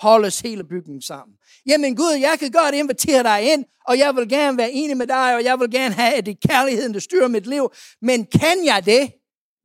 holdes 0.00 0.40
hele 0.40 0.64
bygningen 0.64 1.02
sammen. 1.02 1.36
Jamen 1.66 1.96
Gud, 1.96 2.12
jeg 2.20 2.36
kan 2.38 2.50
godt 2.50 2.74
invitere 2.74 3.22
dig 3.22 3.52
ind, 3.52 3.64
og 3.84 3.98
jeg 3.98 4.16
vil 4.16 4.28
gerne 4.28 4.58
være 4.58 4.72
enig 4.72 4.96
med 4.96 5.06
dig, 5.06 5.34
og 5.34 5.44
jeg 5.44 5.60
vil 5.60 5.70
gerne 5.70 5.94
have, 5.94 6.14
at 6.14 6.26
det 6.26 6.32
er 6.32 6.48
kærligheden, 6.48 6.94
der 6.94 7.00
styrer 7.00 7.28
mit 7.28 7.46
liv. 7.46 7.72
Men 8.02 8.26
kan 8.26 8.64
jeg 8.64 8.86
det? 8.86 9.12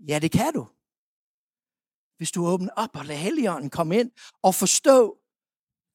Ja, 0.07 0.19
det 0.19 0.31
kan 0.31 0.53
du. 0.53 0.67
Hvis 2.17 2.31
du 2.31 2.47
åbner 2.47 2.69
op 2.75 2.95
og 2.95 3.05
lader 3.05 3.19
Helligånden 3.19 3.69
komme 3.69 3.99
ind 3.99 4.11
og 4.43 4.55
forstå, 4.55 5.17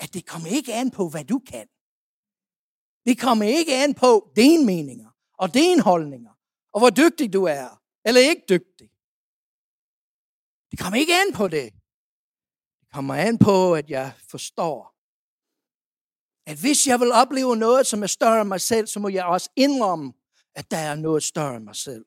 at 0.00 0.14
det 0.14 0.26
kommer 0.26 0.48
ikke 0.48 0.74
an 0.74 0.90
på, 0.90 1.08
hvad 1.08 1.24
du 1.24 1.38
kan. 1.38 1.66
Det 3.06 3.20
kommer 3.20 3.44
ikke 3.44 3.74
an 3.74 3.94
på 3.94 4.32
dine 4.36 4.64
meninger 4.66 5.10
og 5.38 5.54
dine 5.54 5.82
holdninger, 5.82 6.30
og 6.72 6.80
hvor 6.80 6.90
dygtig 6.90 7.32
du 7.32 7.44
er, 7.44 7.82
eller 8.04 8.20
ikke 8.20 8.42
dygtig. 8.48 8.90
Det 10.70 10.78
kommer 10.78 10.98
ikke 10.98 11.14
an 11.14 11.32
på 11.34 11.48
det. 11.48 11.77
Kommer 12.98 13.14
an 13.14 13.38
på, 13.38 13.74
at 13.74 13.90
jeg 13.90 14.12
forstår, 14.30 14.94
at 16.50 16.60
hvis 16.60 16.86
jeg 16.86 17.00
vil 17.00 17.12
opleve 17.12 17.56
noget, 17.56 17.86
som 17.86 18.02
er 18.02 18.06
større 18.06 18.40
end 18.40 18.48
mig 18.48 18.60
selv, 18.60 18.86
så 18.86 19.00
må 19.00 19.08
jeg 19.08 19.24
også 19.24 19.50
indrømme, 19.56 20.12
at 20.54 20.70
der 20.70 20.76
er 20.76 20.94
noget 20.94 21.22
større 21.22 21.56
end 21.56 21.64
mig 21.64 21.76
selv. 21.76 22.04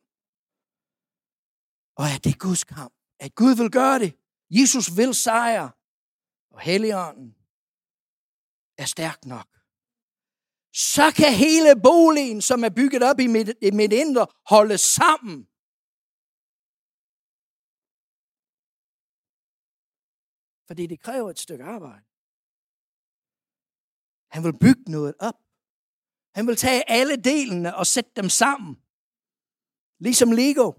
Og 1.97 2.05
at 2.15 2.23
det 2.23 2.33
er 2.33 2.37
Guds 2.37 2.63
kamp. 2.63 2.93
At 3.19 3.35
Gud 3.35 3.55
vil 3.55 3.71
gøre 3.71 3.99
det. 3.99 4.13
Jesus 4.49 4.97
vil 4.97 5.15
sejre. 5.15 5.71
Og 6.51 6.59
Helligånden 6.59 7.35
er 8.77 8.85
stærk 8.85 9.25
nok. 9.25 9.47
Så 10.73 11.11
kan 11.15 11.33
hele 11.33 11.81
boligen, 11.83 12.41
som 12.41 12.63
er 12.63 12.69
bygget 12.69 13.03
op 13.03 13.19
i 13.19 13.27
mit, 13.27 13.49
i 13.61 13.71
mit 13.71 13.93
indre, 13.93 14.27
holde 14.45 14.77
sammen. 14.77 15.47
Fordi 20.71 20.87
det 20.87 20.99
kræver 20.99 21.29
et 21.29 21.39
stykke 21.39 21.63
arbejde. 21.63 22.05
Han 24.33 24.43
vil 24.43 24.59
bygge 24.65 24.91
noget 24.91 25.15
op. 25.19 25.39
Han 26.35 26.47
vil 26.47 26.55
tage 26.55 26.89
alle 26.89 27.15
delene 27.15 27.75
og 27.75 27.87
sætte 27.87 28.11
dem 28.15 28.29
sammen. 28.29 28.73
Ligesom 29.99 30.31
Lego. 30.31 30.71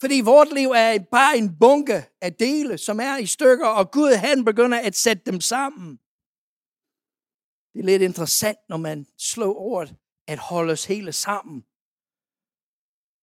Fordi 0.00 0.20
vort 0.30 0.52
liv 0.58 0.68
er 0.82 0.98
bare 1.18 1.38
en 1.38 1.58
bunke 1.58 1.98
af 2.20 2.34
dele, 2.34 2.78
som 2.78 3.00
er 3.00 3.16
i 3.16 3.26
stykker, 3.26 3.68
og 3.68 3.90
Gud 3.90 4.12
han 4.26 4.44
begynder 4.44 4.78
at 4.88 4.94
sætte 4.96 5.22
dem 5.30 5.40
sammen. 5.40 5.90
Det 7.72 7.78
er 7.80 7.88
lidt 7.90 8.02
interessant, 8.02 8.58
når 8.68 8.76
man 8.76 9.06
slår 9.18 9.54
ordet 9.54 9.96
at 10.26 10.38
holde 10.38 10.72
os 10.72 10.84
hele 10.84 11.12
sammen. 11.12 11.64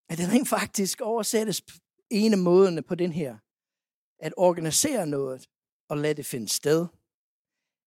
at 0.09 0.17
det 0.17 0.29
rent 0.33 0.49
faktisk 0.49 1.01
oversættes 1.01 1.61
ene 2.09 2.35
måden 2.35 2.43
måderne 2.43 2.81
på 2.81 2.95
den 2.95 3.11
her. 3.11 3.37
At 4.19 4.33
organisere 4.37 5.07
noget 5.07 5.49
og 5.89 5.97
lade 5.97 6.13
det 6.13 6.25
finde 6.25 6.49
sted. 6.49 6.87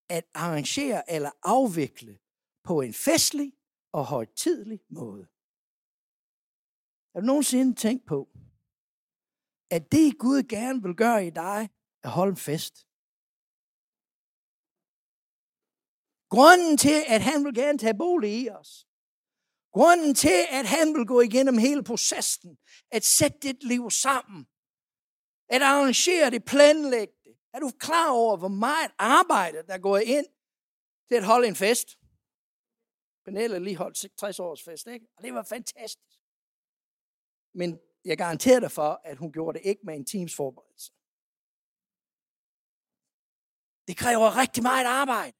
At 0.08 0.24
arrangere 0.34 1.10
eller 1.10 1.30
afvikle 1.42 2.18
på 2.64 2.80
en 2.80 2.94
festlig 2.94 3.52
og 3.92 4.04
højtidlig 4.06 4.80
måde. 4.90 5.24
Har 7.12 7.20
du 7.20 7.26
nogensinde 7.26 7.74
tænkt 7.74 8.06
på, 8.06 8.28
at 9.70 9.92
det 9.92 10.18
Gud 10.18 10.42
gerne 10.42 10.82
vil 10.82 10.94
gøre 10.94 11.26
i 11.26 11.30
dig, 11.30 11.70
er 12.04 12.08
holde 12.08 12.30
en 12.30 12.36
fest? 12.36 12.74
Grunden 16.34 16.76
til, 16.78 16.98
at 17.14 17.22
han 17.30 17.44
vil 17.44 17.54
gerne 17.54 17.78
tage 17.78 17.98
bolig 17.98 18.42
i 18.42 18.50
os. 18.50 18.86
Grunden 19.72 20.14
til, 20.14 20.40
at 20.58 20.66
han 20.66 20.94
vil 20.94 21.06
gå 21.06 21.20
igennem 21.20 21.58
hele 21.58 21.82
processen. 21.84 22.58
At 22.90 23.04
sætte 23.04 23.38
dit 23.38 23.62
liv 23.62 23.90
sammen. 23.90 24.46
At 25.50 25.62
arrangere 25.62 26.30
det, 26.30 26.44
planlægge 26.44 27.14
det. 27.24 27.36
Er 27.54 27.60
du 27.60 27.70
klar 27.78 28.10
over, 28.10 28.36
hvor 28.36 28.48
meget 28.48 28.90
arbejde, 28.98 29.62
der 29.66 29.78
går 29.78 29.98
ind 29.98 30.26
til 31.08 31.14
at 31.14 31.24
holde 31.24 31.48
en 31.48 31.56
fest? 31.56 31.88
Pernille 33.24 33.58
lige 33.58 33.76
holdt 33.76 34.18
60 34.18 34.38
års 34.38 34.62
fest, 34.62 34.86
ikke? 34.86 35.06
Og 35.16 35.22
det 35.22 35.34
var 35.34 35.42
fantastisk. 35.42 36.20
Men 37.54 37.80
jeg 38.04 38.18
garanterer 38.18 38.60
dig 38.60 38.72
for, 38.72 39.00
at 39.04 39.16
hun 39.16 39.32
gjorde 39.32 39.58
det 39.58 39.66
ikke 39.66 39.82
med 39.84 39.94
en 39.94 40.06
teams 40.06 40.34
forberedelse. 40.36 40.92
Det 43.88 43.96
kræver 43.96 44.36
rigtig 44.42 44.62
meget 44.62 44.86
arbejde. 44.86 45.36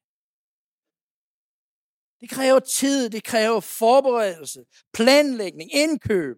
Det 2.21 2.29
kræver 2.29 2.59
tid, 2.59 3.09
det 3.09 3.23
kræver 3.23 3.59
forberedelse, 3.59 4.65
planlægning, 4.93 5.73
indkøb 5.73 6.37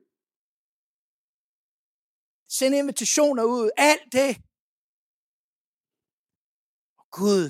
sende 2.58 2.78
invitationer 2.78 3.44
ud, 3.44 3.70
alt 3.78 4.14
det. 4.14 4.42
Og 6.98 7.06
Gud, 7.12 7.50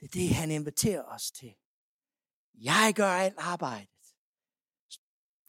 det 0.00 0.04
er 0.04 0.12
det, 0.12 0.28
han 0.34 0.50
inviterer 0.50 1.02
os 1.02 1.30
til. 1.30 1.54
Jeg 2.54 2.92
gør 2.96 3.10
alt 3.10 3.38
arbejdet. 3.38 3.88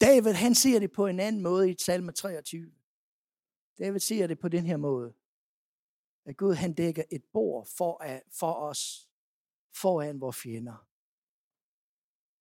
David, 0.00 0.32
han 0.32 0.54
siger 0.54 0.78
det 0.80 0.92
på 0.92 1.06
en 1.06 1.20
anden 1.20 1.42
måde 1.42 1.70
i 1.70 1.76
salme 1.78 2.12
23. 2.12 2.72
David 3.78 4.00
siger 4.00 4.26
det 4.26 4.38
på 4.38 4.48
den 4.48 4.66
her 4.66 4.76
måde. 4.76 5.14
At 6.24 6.36
Gud, 6.36 6.54
han 6.54 6.74
dækker 6.74 7.02
et 7.10 7.24
bord 7.32 7.66
for, 7.76 8.04
for 8.30 8.52
os 8.52 9.08
foran 9.74 10.20
vores 10.20 10.36
fjender. 10.36 10.86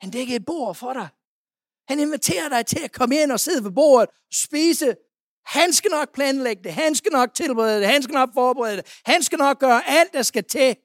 Han 0.02 0.12
dækker 0.12 0.36
et 0.36 0.46
bord 0.46 0.76
for 0.76 0.94
dig. 0.94 1.10
Han 1.88 2.00
inviterer 2.00 2.50
dig 2.50 2.66
til 2.66 2.80
at 2.84 2.92
komme 2.92 3.16
ind 3.16 3.32
og 3.32 3.40
sidde 3.40 3.64
ved 3.64 3.72
bordet 3.72 4.10
og 4.10 4.34
spise. 4.34 4.98
Han 5.46 5.74
skal 5.74 5.92
nok 5.92 6.14
planlægge 6.14 6.64
det. 6.64 6.74
Han 6.74 6.96
skal 6.96 7.12
nok 7.12 7.34
tilberede 7.34 7.80
det. 7.80 7.88
Han 7.88 8.04
skal 8.04 8.14
nok 8.14 8.30
forberede 8.34 8.78
det. 8.78 9.02
Han 9.06 9.24
skal 9.24 9.38
nok 9.38 9.60
gøre 9.60 9.82
alt, 9.88 10.14
der 10.14 10.22
skal 10.22 10.44
til. 10.44 10.78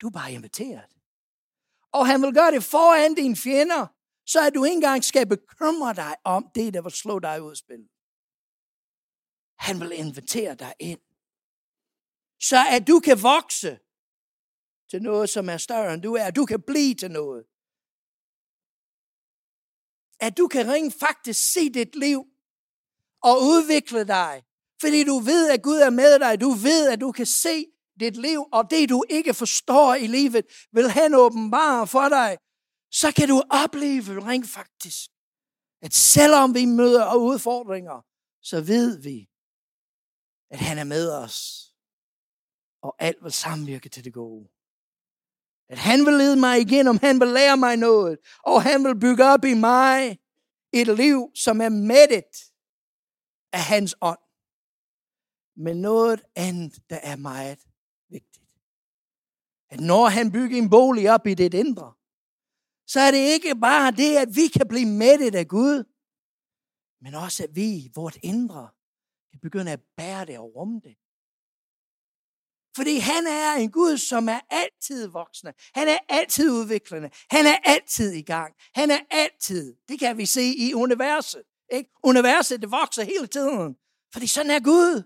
Du 0.00 0.06
er 0.06 0.10
bare 0.10 0.32
inviteret. 0.32 0.90
Og 1.92 2.06
han 2.06 2.22
vil 2.22 2.34
gøre 2.34 2.50
det 2.50 2.64
foran 2.64 3.14
dine 3.14 3.36
fjender, 3.36 3.86
så 4.26 4.46
at 4.46 4.54
du 4.54 4.64
ikke 4.64 4.74
engang 4.74 5.04
skal 5.04 5.26
bekymre 5.26 5.94
dig 5.94 6.16
om 6.24 6.50
det, 6.54 6.74
der 6.74 6.82
vil 6.82 6.92
slå 6.92 7.18
dig 7.18 7.42
ud 7.42 7.50
af 7.50 7.56
spil. 7.56 7.88
Han 9.58 9.80
vil 9.80 9.98
invitere 9.98 10.54
dig 10.54 10.74
ind. 10.78 11.00
Så 12.40 12.56
at 12.70 12.88
du 12.88 13.00
kan 13.00 13.22
vokse 13.22 13.78
til 14.90 15.02
noget, 15.02 15.30
som 15.30 15.48
er 15.48 15.56
større 15.56 15.94
end 15.94 16.02
du 16.02 16.14
er. 16.14 16.30
Du 16.30 16.46
kan 16.46 16.62
blive 16.62 16.94
til 16.94 17.10
noget 17.10 17.44
at 20.20 20.38
du 20.38 20.48
kan 20.48 20.72
ringe 20.72 20.90
faktisk 20.90 21.52
se 21.52 21.70
dit 21.70 21.96
liv 21.96 22.26
og 23.22 23.42
udvikle 23.42 24.04
dig. 24.04 24.42
Fordi 24.80 25.04
du 25.04 25.18
ved, 25.18 25.50
at 25.50 25.62
Gud 25.62 25.76
er 25.76 25.90
med 25.90 26.18
dig. 26.18 26.40
Du 26.40 26.50
ved, 26.50 26.88
at 26.88 27.00
du 27.00 27.12
kan 27.12 27.26
se 27.26 27.66
dit 28.00 28.16
liv, 28.16 28.46
og 28.52 28.70
det 28.70 28.88
du 28.88 29.04
ikke 29.10 29.34
forstår 29.34 29.94
i 29.94 30.06
livet, 30.06 30.46
vil 30.72 30.90
han 30.90 31.14
åbenbare 31.14 31.86
for 31.86 32.08
dig. 32.08 32.38
Så 32.90 33.12
kan 33.16 33.28
du 33.28 33.42
opleve 33.50 34.24
rent 34.26 34.48
faktisk, 34.48 35.10
at 35.82 35.94
selvom 35.94 36.54
vi 36.54 36.64
møder 36.64 37.14
udfordringer, 37.14 38.04
så 38.42 38.60
ved 38.60 38.98
vi, 39.02 39.28
at 40.50 40.58
han 40.58 40.78
er 40.78 40.84
med 40.84 41.12
os. 41.12 41.66
Og 42.82 42.96
alt 42.98 43.22
vil 43.22 43.32
samvirke 43.32 43.88
til 43.88 44.04
det 44.04 44.12
gode. 44.12 44.48
At 45.68 45.78
han 45.78 46.06
vil 46.06 46.14
lede 46.14 46.36
mig 46.36 46.60
igennem, 46.60 46.98
han 47.02 47.20
vil 47.20 47.28
lære 47.28 47.56
mig 47.56 47.76
noget, 47.76 48.18
og 48.42 48.62
han 48.62 48.84
vil 48.84 49.00
bygge 49.00 49.24
op 49.24 49.44
i 49.44 49.54
mig 49.54 50.18
et 50.72 50.96
liv, 50.96 51.30
som 51.34 51.60
er 51.60 51.68
mættet 51.68 52.49
af 53.52 53.60
hans 53.60 53.94
ånd. 54.00 54.18
Men 55.56 55.76
noget 55.80 56.22
andet, 56.36 56.90
der 56.90 56.96
er 57.02 57.16
meget 57.16 57.58
vigtigt. 58.08 58.44
At 59.70 59.80
når 59.80 60.08
han 60.08 60.32
bygger 60.32 60.58
en 60.58 60.70
bolig 60.70 61.10
op 61.10 61.26
i 61.26 61.34
det 61.34 61.54
indre, 61.54 61.94
så 62.86 63.00
er 63.00 63.10
det 63.10 63.18
ikke 63.18 63.54
bare 63.60 63.90
det, 63.90 64.16
at 64.16 64.28
vi 64.36 64.46
kan 64.48 64.68
blive 64.68 64.86
mættet 64.86 65.34
af 65.34 65.48
Gud, 65.48 65.84
men 67.00 67.14
også 67.14 67.44
at 67.44 67.56
vi, 67.56 67.90
vort 67.94 68.18
indre, 68.22 68.68
kan 69.30 69.40
begynde 69.40 69.72
at 69.72 69.80
bære 69.96 70.26
det 70.26 70.38
og 70.38 70.54
rumme 70.56 70.80
det. 70.84 70.96
Fordi 72.76 72.98
han 72.98 73.26
er 73.26 73.54
en 73.54 73.70
Gud, 73.70 73.98
som 73.98 74.28
er 74.28 74.40
altid 74.50 75.06
voksende. 75.06 75.52
Han 75.74 75.88
er 75.88 75.98
altid 76.08 76.50
udviklende. 76.50 77.10
Han 77.30 77.46
er 77.46 77.56
altid 77.64 78.12
i 78.12 78.22
gang. 78.22 78.54
Han 78.74 78.90
er 78.90 79.00
altid. 79.10 79.76
Det 79.88 79.98
kan 79.98 80.18
vi 80.18 80.26
se 80.26 80.42
i 80.42 80.74
universet. 80.74 81.42
Ikke? 81.70 81.90
Universet, 82.02 82.62
det 82.62 82.70
vokser 82.70 83.04
hele 83.04 83.26
tiden. 83.26 83.76
Fordi 84.12 84.26
sådan 84.26 84.50
er 84.50 84.60
Gud. 84.60 85.02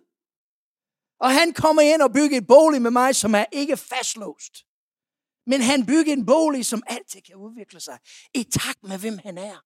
Og 1.20 1.30
han 1.30 1.52
kommer 1.52 1.82
ind 1.82 2.02
og 2.02 2.12
bygger 2.12 2.38
et 2.38 2.46
bolig 2.46 2.82
med 2.82 2.90
mig, 2.90 3.16
som 3.16 3.34
er 3.34 3.44
ikke 3.52 3.76
fastlåst. 3.76 4.54
Men 5.46 5.60
han 5.60 5.86
bygger 5.86 6.12
en 6.12 6.26
bolig, 6.26 6.66
som 6.66 6.82
altid 6.86 7.20
kan 7.20 7.36
udvikle 7.36 7.80
sig. 7.80 7.98
I 8.34 8.44
takt 8.44 8.82
med, 8.82 8.98
hvem 8.98 9.18
han 9.18 9.38
er. 9.38 9.64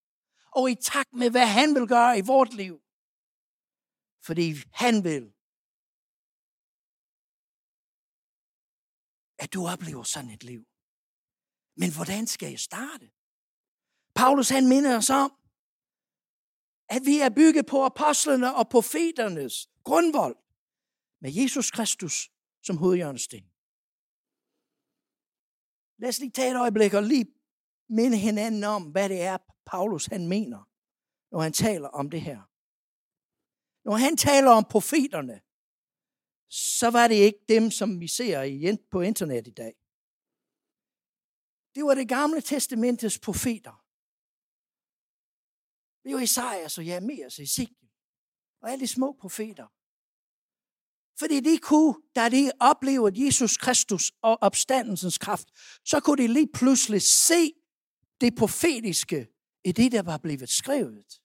Og 0.57 0.71
i 0.71 0.75
takt 0.75 1.13
med, 1.13 1.31
hvad 1.31 1.47
han 1.47 1.75
vil 1.75 1.89
gøre 1.89 2.19
i 2.19 2.23
vort 2.27 2.53
liv. 2.53 2.81
Fordi 4.25 4.55
han 4.73 5.05
vil 5.05 5.33
at 9.39 9.53
du 9.53 9.67
oplever 9.67 10.03
sådan 10.03 10.31
et 10.31 10.45
liv. 10.45 10.65
Men 11.77 11.95
hvordan 11.95 12.27
skal 12.27 12.51
jeg 12.51 12.61
starte? 12.61 13.11
Paulus 14.15 14.49
han 14.49 14.69
minder 14.69 14.97
os 14.97 15.11
om, 15.11 15.38
at 16.89 17.03
vi 17.05 17.19
er 17.19 17.29
bygget 17.29 17.67
på 17.67 17.85
apostlene 17.85 18.55
og 18.55 18.69
profeternes 18.69 19.71
grundvold 19.85 20.37
med 21.21 21.31
Jesus 21.33 21.71
Kristus 21.71 22.31
som 22.63 22.77
hovedhjørnesten. 22.77 23.45
Lad 25.99 26.09
os 26.09 26.19
lige 26.19 26.31
tage 26.31 26.51
et 26.51 26.61
øjeblik 26.61 26.95
og 26.95 27.03
lige 27.03 27.27
minde 27.89 28.17
hinanden 28.17 28.65
om, 28.65 28.83
hvad 28.83 29.09
det 29.09 29.23
er, 29.23 29.39
Paulus 29.67 30.07
han 30.07 30.29
mener, 30.29 30.69
når 31.31 31.41
han 31.41 31.53
taler 31.53 31.89
om 31.89 32.11
det 32.11 32.21
her. 32.21 32.41
Når 33.89 33.97
han 33.97 34.17
taler 34.17 34.51
om 34.51 34.65
profeterne, 34.65 35.41
så 36.51 36.91
var 36.91 37.09
det 37.09 37.15
ikke 37.15 37.45
dem, 37.49 37.71
som 37.71 38.01
vi 38.01 38.09
ser 38.09 38.77
på 38.91 39.01
internet 39.01 39.47
i 39.47 39.51
dag. 39.51 39.75
Det 41.75 41.85
var 41.85 41.95
det 41.95 42.09
gamle 42.09 42.41
testamentets 42.41 43.19
profeter. 43.19 43.88
Det 46.09 46.17
var 46.17 46.23
Isaias 46.23 46.79
og 46.79 46.87
Jeremias 46.87 47.39
og 47.39 47.45
Ezekiel. 47.45 47.89
Og 48.63 48.71
alle 48.71 48.81
de 48.81 48.87
små 48.87 49.17
profeter. 49.21 49.67
Fordi 51.19 51.41
de 51.41 51.59
kunne, 51.59 51.95
da 52.17 52.29
de 52.29 52.53
oplevede 52.61 53.25
Jesus 53.25 53.57
Kristus 53.57 54.13
og 54.23 54.39
opstandelsens 54.41 55.19
kraft, 55.19 55.49
så 55.85 56.01
kunne 56.01 56.23
de 56.23 56.33
lige 56.33 56.53
pludselig 56.55 57.03
se 57.03 57.53
det 58.21 58.35
profetiske 58.35 59.29
i 59.65 59.73
det, 59.73 59.93
der 59.93 60.03
var 60.03 60.19
blevet 60.19 60.49
skrevet. 60.49 61.21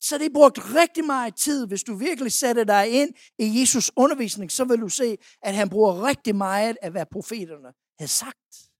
Så 0.00 0.18
det 0.18 0.32
brugte 0.32 0.60
rigtig 0.60 1.04
meget 1.04 1.36
tid. 1.36 1.66
Hvis 1.66 1.82
du 1.82 1.94
virkelig 1.94 2.32
sætter 2.32 2.64
dig 2.64 2.88
ind 2.88 3.14
i 3.38 3.60
Jesus 3.60 3.92
undervisning, 3.96 4.52
så 4.52 4.64
vil 4.64 4.80
du 4.80 4.88
se, 4.88 5.16
at 5.42 5.54
han 5.54 5.70
bruger 5.70 6.06
rigtig 6.06 6.36
meget 6.36 6.76
af, 6.82 6.90
hvad 6.90 7.06
profeterne 7.12 7.72
havde 7.98 8.10
sagt. 8.10 8.70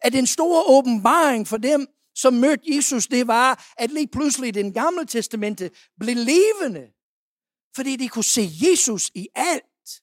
At 0.00 0.12
den 0.12 0.26
store 0.26 0.64
åbenbaring 0.66 1.48
for 1.48 1.56
dem, 1.56 1.86
som 2.14 2.34
mødte 2.34 2.76
Jesus, 2.76 3.06
det 3.06 3.26
var, 3.26 3.72
at 3.76 3.90
lige 3.90 4.08
pludselig 4.08 4.54
den 4.54 4.74
gamle 4.74 5.06
testamente 5.06 5.70
blev 6.00 6.16
levende. 6.16 6.92
Fordi 7.76 7.96
de 7.96 8.08
kunne 8.08 8.24
se 8.24 8.48
Jesus 8.70 9.10
i 9.14 9.28
alt. 9.34 10.02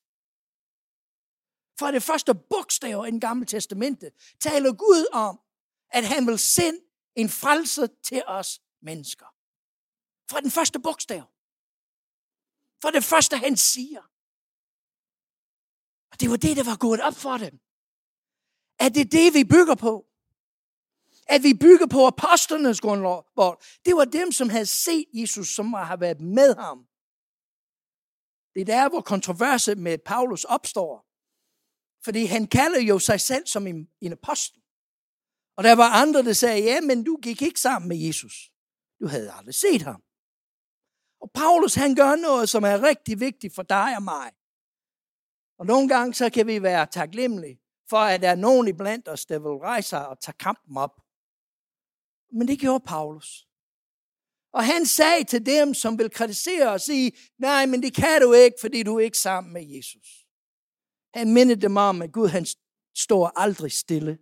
For 1.80 1.92
det 1.92 2.04
første 2.04 2.36
bogstav 2.36 3.06
i 3.08 3.12
den 3.12 3.20
gamle 3.20 3.46
testamente 3.46 4.12
taler 4.40 4.74
Gud 4.74 5.06
om, 5.12 5.40
at 5.90 6.08
han 6.08 6.28
vil 6.28 6.40
sende 6.40 6.80
en 7.16 7.30
frelse 7.30 7.88
til 8.04 8.24
os 8.28 8.62
mennesker. 8.82 9.26
Fra 10.32 10.42
den 10.42 10.52
første 10.52 10.80
bogstav. 10.80 11.24
For 12.82 12.90
det 12.90 13.04
første, 13.04 13.38
han 13.38 13.58
siger. 13.58 14.02
Og 16.12 16.20
det 16.20 16.30
var 16.30 16.38
det, 16.38 16.58
der 16.58 16.64
var 16.64 16.78
gået 16.78 17.02
op 17.02 17.16
for 17.16 17.38
dem. 17.38 17.60
At 18.80 18.96
det 18.96 19.02
er 19.02 19.12
det, 19.20 19.34
vi 19.34 19.44
bygger 19.44 19.76
på. 19.76 20.09
At 21.30 21.44
vi 21.44 21.54
bygger 21.54 21.88
på 21.88 22.08
apostlenes 22.08 22.82
grundvold. 22.82 23.58
Det 23.86 23.96
var 23.96 24.06
dem, 24.06 24.32
som 24.32 24.50
havde 24.50 24.66
set 24.66 25.06
Jesus, 25.14 25.48
som 25.56 25.74
har 25.74 25.98
været 25.98 26.22
med 26.22 26.56
ham. 26.56 26.78
Det 28.54 28.62
er 28.62 28.66
der, 28.66 28.90
hvor 28.90 29.02
kontroverset 29.02 29.78
med 29.78 29.98
Paulus 29.98 30.44
opstår. 30.44 31.06
Fordi 32.04 32.26
han 32.26 32.48
kalder 32.48 32.82
jo 32.82 33.00
sig 33.00 33.22
selv 33.22 33.48
som 33.48 33.68
en, 33.68 33.90
en 34.02 34.12
apostel. 34.12 34.62
Og 35.58 35.64
der 35.64 35.76
var 35.76 35.90
andre, 35.90 36.24
der 36.24 36.34
sagde, 36.34 36.64
ja, 36.64 36.82
men 36.82 37.04
du 37.04 37.18
gik 37.22 37.42
ikke 37.42 37.60
sammen 37.60 37.90
med 37.90 37.98
Jesus. 37.98 38.52
Du 39.00 39.08
havde 39.08 39.32
aldrig 39.32 39.56
set 39.56 39.82
ham. 39.82 40.04
Og 41.22 41.32
Paulus, 41.34 41.76
han 41.76 41.96
gør 41.96 42.16
noget, 42.16 42.50
som 42.50 42.64
er 42.64 42.84
rigtig 42.84 43.20
vigtigt 43.20 43.56
for 43.56 43.64
dig 43.64 43.96
og 43.98 44.04
mig. 44.04 44.32
Og 45.60 45.66
nogle 45.66 45.90
gange, 45.90 46.14
så 46.14 46.30
kan 46.30 46.48
vi 46.48 46.64
være 46.64 46.86
taknemmelige 46.86 47.62
for, 47.90 47.98
at 47.98 48.22
der 48.22 48.30
er 48.30 48.36
nogen 48.36 48.68
i 48.68 48.74
blandt 48.74 49.08
os, 49.08 49.26
der 49.26 49.40
vil 49.40 49.52
rejse 49.52 49.90
sig 49.90 50.08
og 50.08 50.22
tage 50.22 50.38
kampen 50.40 50.78
op. 50.78 51.02
Men 52.32 52.48
det 52.48 52.60
gjorde 52.60 52.84
Paulus. 52.86 53.48
Og 54.54 54.66
han 54.66 54.86
sagde 54.86 55.24
til 55.24 55.46
dem, 55.46 55.74
som 55.74 55.98
vil 55.98 56.12
kritisere 56.12 56.72
og 56.72 56.82
sige, 56.82 57.12
nej, 57.38 57.66
men 57.66 57.84
det 57.84 57.96
kan 57.96 58.22
du 58.22 58.34
ikke, 58.34 58.58
fordi 58.62 58.84
du 58.84 58.96
er 58.96 59.00
ikke 59.00 59.18
sammen 59.18 59.54
med 59.54 59.66
Jesus. 59.68 60.26
Han 61.14 61.34
mindede 61.34 61.62
dem 61.62 61.78
om, 61.78 62.02
at 62.02 62.12
Gud 62.12 62.28
han 62.28 62.46
står 62.96 63.32
aldrig 63.36 63.72
stille. 63.72 64.20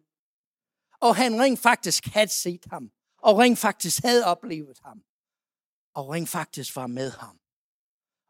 Og 1.02 1.16
han 1.16 1.42
rent 1.42 1.60
faktisk 1.60 2.06
havde 2.06 2.32
set 2.32 2.66
ham. 2.66 2.92
Og 3.18 3.38
rent 3.38 3.60
faktisk 3.60 4.04
havde 4.04 4.26
oplevet 4.26 4.80
ham. 4.86 5.04
Og 5.94 6.10
rent 6.10 6.30
faktisk 6.30 6.76
var 6.76 6.88
med 6.88 7.12
ham. 7.12 7.40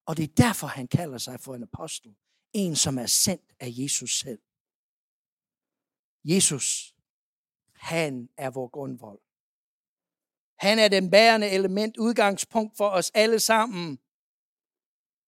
Og 0.05 0.17
det 0.17 0.23
er 0.23 0.33
derfor, 0.43 0.67
han 0.67 0.87
kalder 0.87 1.17
sig 1.17 1.39
for 1.39 1.55
en 1.55 1.63
apostel. 1.63 2.15
En, 2.53 2.75
som 2.75 2.97
er 2.97 3.05
sendt 3.05 3.53
af 3.59 3.67
Jesus 3.71 4.19
selv. 4.19 4.39
Jesus, 6.23 6.95
han 7.73 8.29
er 8.37 8.49
vores 8.49 8.71
grundvold. 8.71 9.19
Han 10.59 10.79
er 10.79 10.87
den 10.87 11.11
bærende 11.11 11.49
element, 11.49 11.97
udgangspunkt 11.97 12.77
for 12.77 12.89
os 12.89 13.11
alle 13.13 13.39
sammen. 13.39 13.99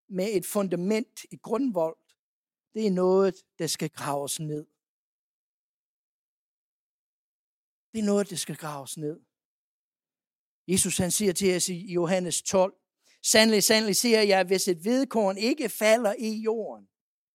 Med 0.08 0.28
et 0.32 0.46
fundament, 0.46 1.24
et 1.32 1.42
grundvold. 1.42 1.98
Det 2.74 2.86
er 2.86 2.90
noget, 2.90 3.34
der 3.58 3.66
skal 3.66 3.90
graves 3.90 4.40
ned. 4.40 4.66
Det 7.92 7.98
er 7.98 8.06
noget, 8.06 8.30
der 8.30 8.36
skal 8.36 8.56
graves 8.56 8.96
ned. 8.96 9.20
Jesus 10.68 10.98
han 10.98 11.10
siger 11.10 11.32
til 11.32 11.56
os 11.56 11.68
i 11.68 11.92
Johannes 11.92 12.42
12, 12.42 12.80
Sandelig, 13.22 13.62
sandelig 13.62 13.96
siger 13.96 14.22
jeg, 14.22 14.44
hvis 14.44 14.68
et 14.68 14.78
hvedekorn 14.78 15.38
ikke 15.38 15.68
falder 15.68 16.14
i 16.18 16.42
jorden 16.42 16.88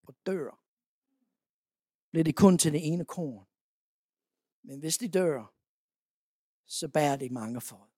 og 0.04 0.16
dør, 0.26 0.62
bliver 2.12 2.24
det 2.24 2.36
kun 2.36 2.58
til 2.58 2.74
det 2.74 2.88
ene 2.88 3.06
korn. 3.06 3.48
Men 4.64 4.80
hvis 4.80 4.98
det 4.98 5.14
dør, 5.14 5.55
så 6.68 6.88
bærer 6.88 7.16
det 7.16 7.32
mange 7.32 7.62
for. 7.62 7.90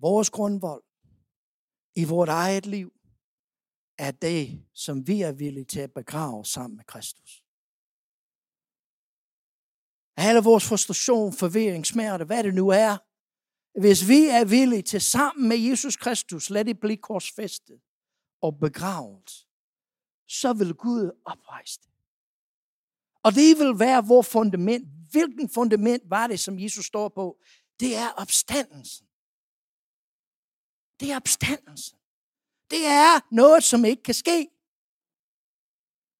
Vores 0.00 0.30
grundvold 0.30 0.84
i 1.94 2.04
vores 2.04 2.30
eget 2.30 2.66
liv 2.66 2.92
er 3.98 4.10
det, 4.10 4.66
som 4.74 5.06
vi 5.06 5.22
er 5.22 5.32
villige 5.32 5.64
til 5.64 5.80
at 5.80 5.92
begrave 5.92 6.44
sammen 6.44 6.76
med 6.76 6.84
Kristus. 6.84 7.42
Alle 10.16 10.40
vores 10.40 10.68
frustration, 10.68 11.32
forvirring, 11.32 11.86
smerte, 11.86 12.24
hvad 12.24 12.44
det 12.44 12.54
nu 12.54 12.68
er, 12.68 12.96
hvis 13.80 14.08
vi 14.08 14.26
er 14.26 14.44
villige 14.44 14.82
til 14.82 15.00
sammen 15.00 15.48
med 15.48 15.56
Jesus 15.56 15.96
Kristus, 15.96 16.50
lad 16.50 16.64
det 16.64 16.80
blive 16.80 16.96
korsfæstet 16.96 17.80
og 18.40 18.58
begravet, 18.58 19.46
så 20.28 20.52
vil 20.52 20.74
Gud 20.74 21.10
oprejse 21.24 21.80
det. 21.82 21.90
Og 23.22 23.32
det 23.32 23.58
vil 23.58 23.78
være 23.78 24.06
vores 24.06 24.28
fundament. 24.28 24.95
Hvilken 25.10 25.48
fundament 25.48 26.02
var 26.10 26.26
det, 26.26 26.40
som 26.40 26.58
Jesus 26.58 26.86
står 26.86 27.08
på? 27.08 27.40
Det 27.80 27.96
er 27.96 28.10
opstandelsen. 28.12 29.06
Det 31.00 31.12
er 31.12 31.16
opstandelsen. 31.16 31.98
Det 32.70 32.86
er 32.86 33.34
noget, 33.34 33.64
som 33.64 33.84
ikke 33.84 34.02
kan 34.02 34.14
ske. 34.14 34.38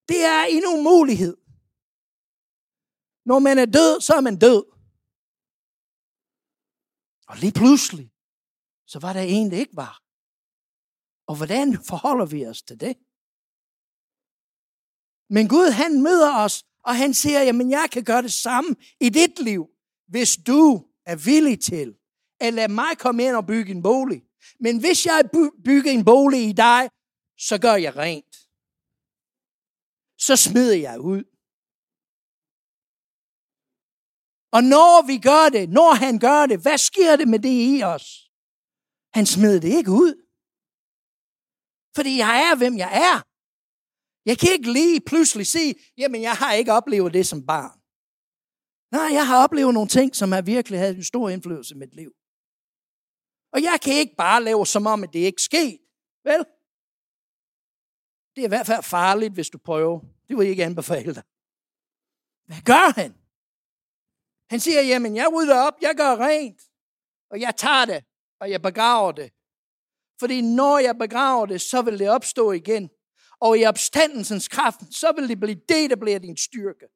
Det 0.08 0.20
er 0.24 0.44
en 0.44 0.64
umulighed. 0.78 1.36
Når 3.24 3.38
man 3.38 3.58
er 3.58 3.66
død, 3.66 4.00
så 4.00 4.14
er 4.14 4.20
man 4.20 4.38
død. 4.38 4.62
Og 7.28 7.36
lige 7.36 7.52
pludselig, 7.52 8.12
så 8.86 8.98
var 8.98 9.12
der 9.12 9.20
en, 9.20 9.50
der 9.50 9.58
ikke 9.58 9.76
var. 9.76 10.02
Og 11.26 11.36
hvordan 11.36 11.84
forholder 11.84 12.26
vi 12.26 12.46
os 12.46 12.62
til 12.62 12.80
det? 12.80 12.96
Men 15.28 15.48
Gud, 15.48 15.70
han 15.70 16.02
møder 16.02 16.44
os, 16.44 16.64
og 16.86 16.96
han 16.96 17.14
siger, 17.14 17.42
jamen 17.42 17.70
jeg 17.70 17.88
kan 17.92 18.04
gøre 18.04 18.22
det 18.22 18.32
samme 18.32 18.76
i 19.00 19.08
dit 19.08 19.38
liv, 19.38 19.66
hvis 20.08 20.36
du 20.36 20.84
er 21.06 21.16
villig 21.16 21.60
til 21.60 21.98
at 22.40 22.54
lade 22.54 22.72
mig 22.72 22.98
komme 22.98 23.24
ind 23.24 23.36
og 23.36 23.46
bygge 23.46 23.70
en 23.70 23.82
bolig. 23.82 24.22
Men 24.60 24.80
hvis 24.80 25.06
jeg 25.06 25.30
bygger 25.64 25.90
en 25.90 26.04
bolig 26.04 26.48
i 26.48 26.52
dig, 26.52 26.90
så 27.38 27.58
gør 27.60 27.74
jeg 27.74 27.96
rent. 27.96 28.36
Så 30.18 30.36
smider 30.36 30.76
jeg 30.76 31.00
ud. 31.00 31.24
Og 34.56 34.62
når 34.64 35.06
vi 35.06 35.18
gør 35.18 35.48
det, 35.48 35.70
når 35.70 35.94
han 35.94 36.18
gør 36.18 36.46
det, 36.46 36.62
hvad 36.62 36.78
sker 36.78 37.16
det 37.16 37.28
med 37.28 37.38
det 37.38 37.56
i 37.72 37.82
os? 37.82 38.30
Han 39.14 39.26
smider 39.26 39.60
det 39.60 39.72
ikke 39.78 39.90
ud. 39.90 40.14
Fordi 41.96 42.18
jeg 42.18 42.50
er, 42.50 42.56
hvem 42.56 42.76
jeg 42.78 42.92
er. 43.10 43.25
Jeg 44.26 44.38
kan 44.38 44.52
ikke 44.52 44.72
lige 44.72 45.00
pludselig 45.00 45.46
sige, 45.46 45.74
jamen 45.98 46.22
jeg 46.22 46.32
har 46.32 46.52
ikke 46.52 46.72
oplevet 46.72 47.14
det 47.14 47.26
som 47.26 47.46
barn. 47.46 47.78
Nej, 48.96 49.08
jeg 49.18 49.26
har 49.26 49.44
oplevet 49.44 49.74
nogle 49.74 49.88
ting, 49.88 50.16
som 50.16 50.32
har 50.32 50.42
virkelig 50.42 50.78
havde 50.78 50.96
en 50.96 51.04
stor 51.04 51.28
indflydelse 51.28 51.74
i 51.74 51.78
mit 51.78 51.94
liv. 51.94 52.12
Og 53.54 53.62
jeg 53.62 53.78
kan 53.84 53.94
ikke 54.02 54.16
bare 54.16 54.42
lave 54.42 54.66
som 54.66 54.86
om, 54.86 55.02
at 55.04 55.12
det 55.12 55.18
ikke 55.18 55.42
skete. 55.42 55.78
Vel? 56.24 56.42
Det 58.32 58.40
er 58.42 58.48
i 58.50 58.54
hvert 58.54 58.66
fald 58.66 58.82
farligt, 58.82 59.34
hvis 59.34 59.50
du 59.50 59.58
prøver. 59.58 60.00
Det 60.28 60.36
vil 60.36 60.44
jeg 60.44 60.50
ikke 60.50 60.64
anbefale 60.64 61.14
dig. 61.14 61.22
Hvad 62.48 62.62
gør 62.72 63.00
han? 63.00 63.10
Han 64.50 64.60
siger, 64.60 64.80
jamen 64.82 65.16
jeg 65.16 65.28
rydder 65.34 65.58
op, 65.66 65.74
jeg 65.82 65.94
gør 65.96 66.16
rent, 66.26 66.60
og 67.30 67.40
jeg 67.40 67.56
tager 67.56 67.84
det, 67.84 68.04
og 68.40 68.50
jeg 68.50 68.62
begraver 68.62 69.12
det. 69.12 69.32
Fordi 70.20 70.40
når 70.40 70.78
jeg 70.78 70.98
begraver 70.98 71.46
det, 71.46 71.60
så 71.60 71.82
vil 71.82 71.98
det 71.98 72.08
opstå 72.08 72.52
igen. 72.52 72.90
Og 73.40 73.58
i 73.58 73.64
opstandelsens 73.64 74.48
kraft, 74.48 74.80
så 74.90 75.12
vil 75.16 75.28
det 75.28 75.40
blive 75.40 75.60
det, 75.68 75.90
der 75.90 75.96
bliver 75.96 76.18
din 76.18 76.36
styrke. 76.36 76.86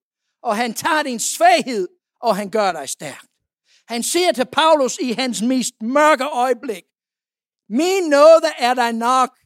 Og 0.43 0.57
han 0.57 0.75
tager 0.75 1.03
din 1.03 1.21
svaghed, 1.21 1.89
og 2.21 2.37
han 2.37 2.51
gør 2.51 2.73
dig 2.73 2.89
stærk. 2.89 3.27
Han 3.89 4.03
siger 4.03 4.33
til 4.33 4.47
Paulus 4.53 4.99
i 4.99 5.13
hans 5.13 5.43
mest 5.43 5.75
mørke 5.83 6.25
øjeblik, 6.25 6.83
min 7.69 8.03
nåde 8.03 8.51
er 8.59 8.75
dig 8.75 8.93
nok. 8.93 9.39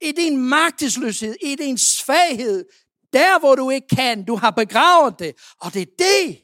I 0.00 0.12
din 0.12 0.36
magtesløshed, 0.36 1.34
i 1.42 1.54
din 1.54 1.78
svaghed, 1.78 2.64
der 3.12 3.38
hvor 3.38 3.54
du 3.54 3.70
ikke 3.70 3.88
kan, 3.88 4.24
du 4.24 4.36
har 4.36 4.50
begravet 4.50 5.18
det. 5.18 5.34
Og 5.60 5.74
det 5.74 5.82
er 5.82 5.92
det, 5.98 6.42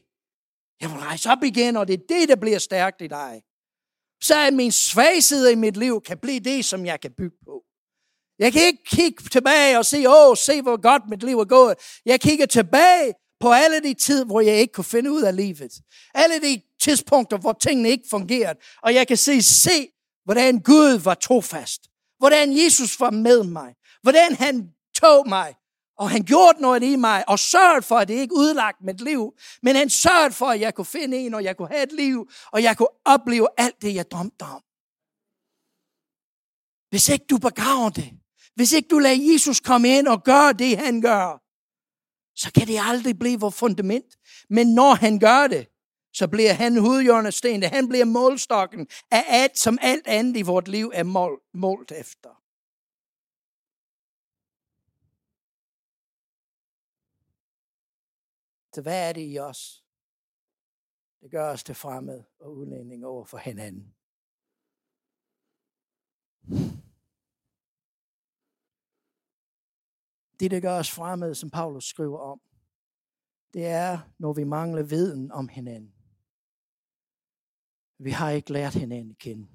jeg 0.80 0.90
vil 0.90 0.98
rejse 0.98 1.30
op 1.30 1.42
igen, 1.42 1.76
og 1.76 1.88
det 1.88 1.94
er 1.94 2.06
det, 2.08 2.28
der 2.28 2.36
bliver 2.36 2.58
stærkt 2.58 3.02
i 3.02 3.06
dig. 3.06 3.42
Så 4.22 4.46
at 4.46 4.54
min 4.54 4.72
svaghed 4.72 5.50
i 5.50 5.54
mit 5.54 5.76
liv 5.76 6.00
kan 6.02 6.18
blive 6.18 6.40
det, 6.40 6.64
som 6.64 6.86
jeg 6.86 7.00
kan 7.00 7.12
bygge 7.18 7.36
på. 7.44 7.63
Jeg 8.38 8.52
kan 8.52 8.62
ikke 8.62 8.84
kigge 8.84 9.24
tilbage 9.32 9.78
og 9.78 9.86
sige, 9.86 10.10
åh, 10.10 10.36
se 10.36 10.62
hvor 10.62 10.80
godt 10.80 11.02
mit 11.08 11.22
liv 11.22 11.38
er 11.40 11.44
gået. 11.44 11.74
Jeg 12.06 12.20
kigger 12.20 12.46
tilbage 12.46 13.14
på 13.40 13.52
alle 13.52 13.82
de 13.82 13.94
tid, 13.94 14.24
hvor 14.24 14.40
jeg 14.40 14.56
ikke 14.56 14.72
kunne 14.72 14.84
finde 14.84 15.12
ud 15.12 15.22
af 15.22 15.36
livet. 15.36 15.72
Alle 16.14 16.40
de 16.40 16.62
tidspunkter, 16.80 17.38
hvor 17.38 17.52
tingene 17.52 17.88
ikke 17.88 18.04
fungerede. 18.10 18.58
Og 18.82 18.94
jeg 18.94 19.08
kan 19.08 19.16
se, 19.16 19.42
se, 19.42 19.88
hvordan 20.24 20.60
Gud 20.60 20.98
var 20.98 21.14
trofast. 21.14 21.82
Hvordan 22.18 22.64
Jesus 22.64 23.00
var 23.00 23.10
med 23.10 23.44
mig. 23.44 23.74
Hvordan 24.02 24.34
han 24.34 24.70
tog 24.94 25.28
mig. 25.28 25.54
Og 25.98 26.10
han 26.10 26.22
gjorde 26.22 26.62
noget 26.62 26.82
i 26.82 26.96
mig, 26.96 27.28
og 27.28 27.38
sørgede 27.38 27.82
for, 27.82 27.96
at 27.96 28.08
det 28.08 28.14
ikke 28.14 28.34
udlagt 28.34 28.78
mit 28.80 29.00
liv. 29.00 29.32
Men 29.62 29.76
han 29.76 29.90
sørgede 29.90 30.34
for, 30.34 30.46
at 30.46 30.60
jeg 30.60 30.74
kunne 30.74 30.84
finde 30.84 31.16
en, 31.16 31.34
og 31.34 31.44
jeg 31.44 31.56
kunne 31.56 31.68
have 31.68 31.82
et 31.82 31.92
liv, 31.92 32.30
og 32.52 32.62
jeg 32.62 32.76
kunne 32.76 32.88
opleve 33.04 33.48
alt 33.56 33.82
det, 33.82 33.94
jeg 33.94 34.10
drømte 34.10 34.42
om. 34.42 34.62
Hvis 36.90 37.08
ikke 37.08 37.24
du 37.30 37.38
begraver 37.38 37.90
det, 37.90 38.10
hvis 38.54 38.72
ikke 38.72 38.88
du 38.88 38.98
lader 38.98 39.32
Jesus 39.32 39.60
komme 39.60 39.88
ind 39.98 40.08
og 40.08 40.24
gøre 40.24 40.52
det, 40.52 40.78
han 40.78 41.00
gør, 41.00 41.40
så 42.34 42.52
kan 42.52 42.66
det 42.66 42.78
aldrig 42.80 43.18
blive 43.18 43.40
vores 43.40 43.54
fundament. 43.54 44.18
Men 44.48 44.74
når 44.74 44.94
han 44.94 45.18
gør 45.18 45.46
det, 45.46 45.68
så 46.12 46.28
bliver 46.28 46.52
han 46.52 46.76
hovedhjørnesten, 46.76 47.62
han 47.62 47.88
bliver 47.88 48.04
målstokken 48.04 48.88
af 49.10 49.24
alt, 49.28 49.58
som 49.58 49.78
alt 49.82 50.06
andet 50.06 50.36
i 50.36 50.42
vort 50.42 50.68
liv 50.68 50.90
er 50.94 51.02
mål, 51.02 51.42
målt 51.54 51.92
efter. 51.92 52.40
Så 58.74 58.82
hvad 58.82 59.08
er 59.08 59.12
det 59.12 59.32
i 59.32 59.38
os? 59.38 59.84
Det 61.20 61.30
gør 61.30 61.52
os 61.52 61.64
til 61.64 61.74
fremmed 61.74 62.22
og 62.38 62.56
udlænding 62.56 63.06
over 63.06 63.24
for 63.24 63.38
hinanden. 63.38 63.94
Det, 70.40 70.50
der 70.50 70.60
gør 70.60 70.78
os 70.78 70.90
fremmed, 70.90 71.34
som 71.34 71.50
Paulus 71.50 71.84
skriver 71.84 72.18
om, 72.18 72.40
det 73.54 73.66
er, 73.66 73.98
når 74.18 74.32
vi 74.32 74.44
mangler 74.44 74.82
viden 74.82 75.32
om 75.32 75.48
hinanden. 75.48 75.94
Vi 77.98 78.10
har 78.10 78.30
ikke 78.30 78.52
lært 78.52 78.74
hinanden 78.74 79.10
at 79.10 79.18
kende. 79.18 79.48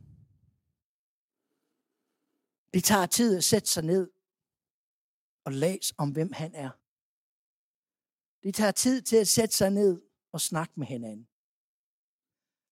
Det 2.74 2.84
tager 2.84 3.06
tid 3.06 3.38
at 3.38 3.44
sætte 3.44 3.68
sig 3.68 3.84
ned 3.84 4.12
og 5.46 5.52
læse 5.52 5.94
om, 5.98 6.12
hvem 6.12 6.32
han 6.34 6.56
er. 6.56 6.70
Det 8.44 8.56
tager 8.56 8.72
tid 8.72 9.02
til 9.02 9.16
at 9.16 9.28
sætte 9.28 9.56
sig 9.56 9.70
ned 9.70 10.02
og 10.32 10.42
snakke 10.42 10.74
med 10.76 10.88
hinanden. 10.88 11.28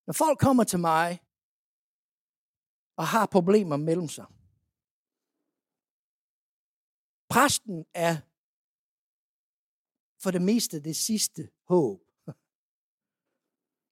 Når 0.06 0.12
folk 0.12 0.38
kommer 0.38 0.64
til 0.64 0.78
mig 0.78 1.20
og 2.96 3.06
har 3.06 3.26
problemer 3.26 3.76
mellem 3.76 4.08
sig, 4.08 4.26
præsten 7.38 7.86
er 7.94 8.14
for 10.22 10.30
det 10.30 10.42
meste 10.42 10.82
det 10.88 10.96
sidste 10.96 11.50
håb. 11.64 12.00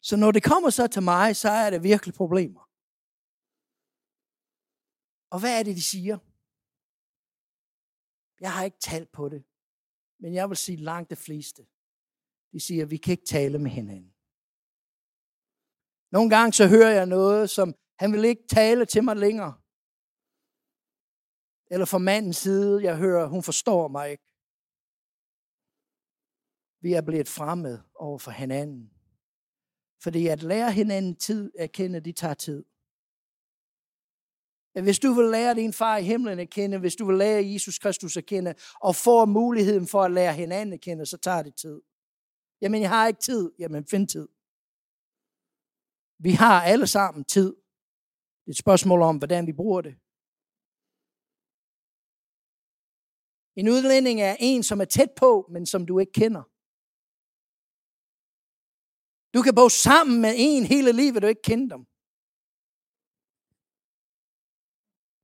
Så 0.09 0.16
når 0.16 0.30
det 0.32 0.42
kommer 0.42 0.70
så 0.70 0.86
til 0.86 1.03
mig, 1.03 1.36
så 1.36 1.49
er 1.49 1.70
det 1.70 1.82
virkelig 1.82 2.14
problemer. 2.14 2.62
Og 5.30 5.40
hvad 5.40 5.59
er 5.59 5.62
det, 5.62 5.76
de 5.76 5.82
siger? 5.82 6.18
Jeg 8.40 8.53
har 8.53 8.64
ikke 8.64 8.78
talt 8.80 9.12
på 9.12 9.28
det, 9.28 9.44
men 10.20 10.34
jeg 10.34 10.49
vil 10.49 10.57
sige 10.57 10.76
langt 10.76 11.11
de 11.11 11.16
fleste. 11.16 11.66
De 12.53 12.61
siger, 12.61 12.82
at 12.84 12.90
vi 12.90 12.97
kan 12.97 13.12
ikke 13.12 13.26
tale 13.26 13.59
med 13.59 13.70
hinanden. 13.70 14.14
Nogle 16.11 16.30
gange 16.30 16.53
så 16.53 16.68
hører 16.68 16.90
jeg 16.90 17.07
noget, 17.07 17.51
som 17.51 17.74
han 17.99 18.12
vil 18.12 18.24
ikke 18.24 18.47
tale 18.49 18.86
til 18.86 19.05
mig 19.05 19.16
længere. 19.16 19.55
Eller 21.70 21.86
fra 21.86 21.98
mandens 21.98 22.36
side, 22.36 22.82
jeg 22.82 22.96
hører, 22.96 23.26
hun 23.26 23.42
forstår 23.42 23.88
mig 23.88 24.10
ikke. 24.10 24.24
Vi 26.80 26.92
er 26.92 27.00
blevet 27.00 27.28
fremmed 27.28 27.78
over 27.94 28.18
for 28.18 28.30
hinanden. 28.30 28.90
Fordi 30.02 30.26
at 30.26 30.42
lære 30.42 30.72
hinanden 30.72 31.16
tid 31.16 31.52
at 31.58 31.72
kende, 31.72 32.00
det 32.00 32.16
tager 32.16 32.34
tid. 32.34 32.64
Hvis 34.82 34.98
du 34.98 35.12
vil 35.12 35.30
lære 35.30 35.54
din 35.54 35.72
far 35.72 35.96
i 35.96 36.02
himlen 36.02 36.38
at 36.38 36.50
kende, 36.50 36.78
hvis 36.78 36.96
du 36.96 37.06
vil 37.06 37.16
lære 37.16 37.52
Jesus 37.52 37.78
Kristus 37.78 38.16
at 38.16 38.26
kende, 38.26 38.54
og 38.80 38.96
får 38.96 39.24
muligheden 39.24 39.86
for 39.86 40.02
at 40.02 40.10
lære 40.12 40.34
hinanden 40.34 40.72
at 40.72 40.80
kende, 40.80 41.06
så 41.06 41.16
tager 41.16 41.42
det 41.42 41.54
tid. 41.54 41.80
Jamen, 42.60 42.80
jeg 42.82 42.88
har 42.88 43.06
ikke 43.06 43.20
tid. 43.20 43.52
Jamen, 43.58 43.86
find 43.86 44.08
tid. 44.08 44.28
Vi 46.18 46.30
har 46.30 46.62
alle 46.62 46.86
sammen 46.86 47.24
tid. 47.24 47.56
Det 48.44 48.46
er 48.46 48.50
et 48.50 48.56
spørgsmål 48.56 49.02
om, 49.02 49.16
hvordan 49.16 49.46
vi 49.46 49.52
bruger 49.52 49.80
det. 49.80 49.94
En 53.57 53.68
udlænding 53.68 54.20
er 54.20 54.36
en, 54.40 54.62
som 54.62 54.80
er 54.80 54.84
tæt 54.84 55.12
på, 55.16 55.48
men 55.50 55.66
som 55.66 55.86
du 55.86 55.98
ikke 55.98 56.12
kender. 56.12 56.44
Du 59.34 59.42
kan 59.42 59.54
bo 59.54 59.68
sammen 59.68 60.20
med 60.20 60.34
en 60.36 60.64
hele 60.72 60.92
livet, 60.92 61.22
du 61.22 61.26
ikke 61.26 61.48
kender 61.50 61.76
dem. 61.76 61.84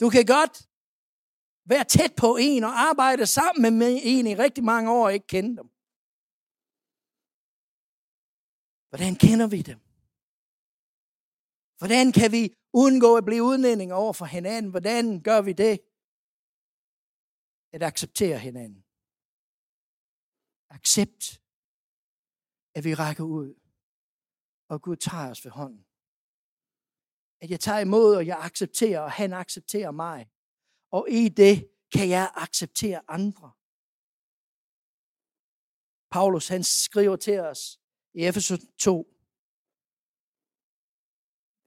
Du 0.01 0.07
kan 0.15 0.25
godt 0.37 0.55
være 1.73 1.85
tæt 1.85 2.13
på 2.23 2.37
en 2.41 2.65
og 2.65 2.73
arbejde 2.89 3.27
sammen 3.27 3.79
med 3.79 4.01
en 4.03 4.27
i 4.27 4.35
rigtig 4.45 4.65
mange 4.65 4.91
år 4.91 5.05
og 5.07 5.15
ikke 5.15 5.27
kende 5.27 5.57
dem. 5.61 5.69
Hvordan 8.91 9.15
kender 9.25 9.49
vi 9.55 9.61
dem? 9.71 9.81
Hvordan 11.81 12.13
kan 12.13 12.33
vi 12.37 12.43
undgå 12.73 13.17
at 13.17 13.25
blive 13.25 13.43
udlændinge 13.43 13.95
over 13.95 14.13
for 14.13 14.25
hinanden? 14.25 14.71
Hvordan 14.71 15.23
gør 15.23 15.41
vi 15.49 15.53
det? 15.53 15.81
At 17.73 17.83
acceptere 17.83 18.39
hinanden. 18.39 18.85
Accept, 20.71 21.43
at 22.75 22.85
vi 22.85 22.95
rækker 22.95 23.25
ud, 23.25 23.55
og 24.69 24.83
Gud 24.83 24.97
tager 24.97 25.31
os 25.31 25.45
ved 25.45 25.53
hånden 25.53 25.87
at 27.43 27.51
jeg 27.51 27.61
tager 27.61 27.79
imod, 27.79 28.17
og 28.17 28.27
jeg 28.27 28.39
accepterer, 28.39 29.01
og 29.01 29.13
han 29.13 29.33
accepterer 29.33 29.91
mig. 29.91 30.31
Og 30.91 31.07
i 31.11 31.29
det 31.29 31.71
kan 31.93 32.09
jeg 32.09 32.33
acceptere 32.35 33.01
andre. 33.09 33.53
Paulus 36.11 36.49
han 36.49 36.65
skriver 36.65 37.17
til 37.17 37.41
os 37.41 37.81
i 38.15 38.21
Efesus 38.27 38.61
2. 38.79 39.19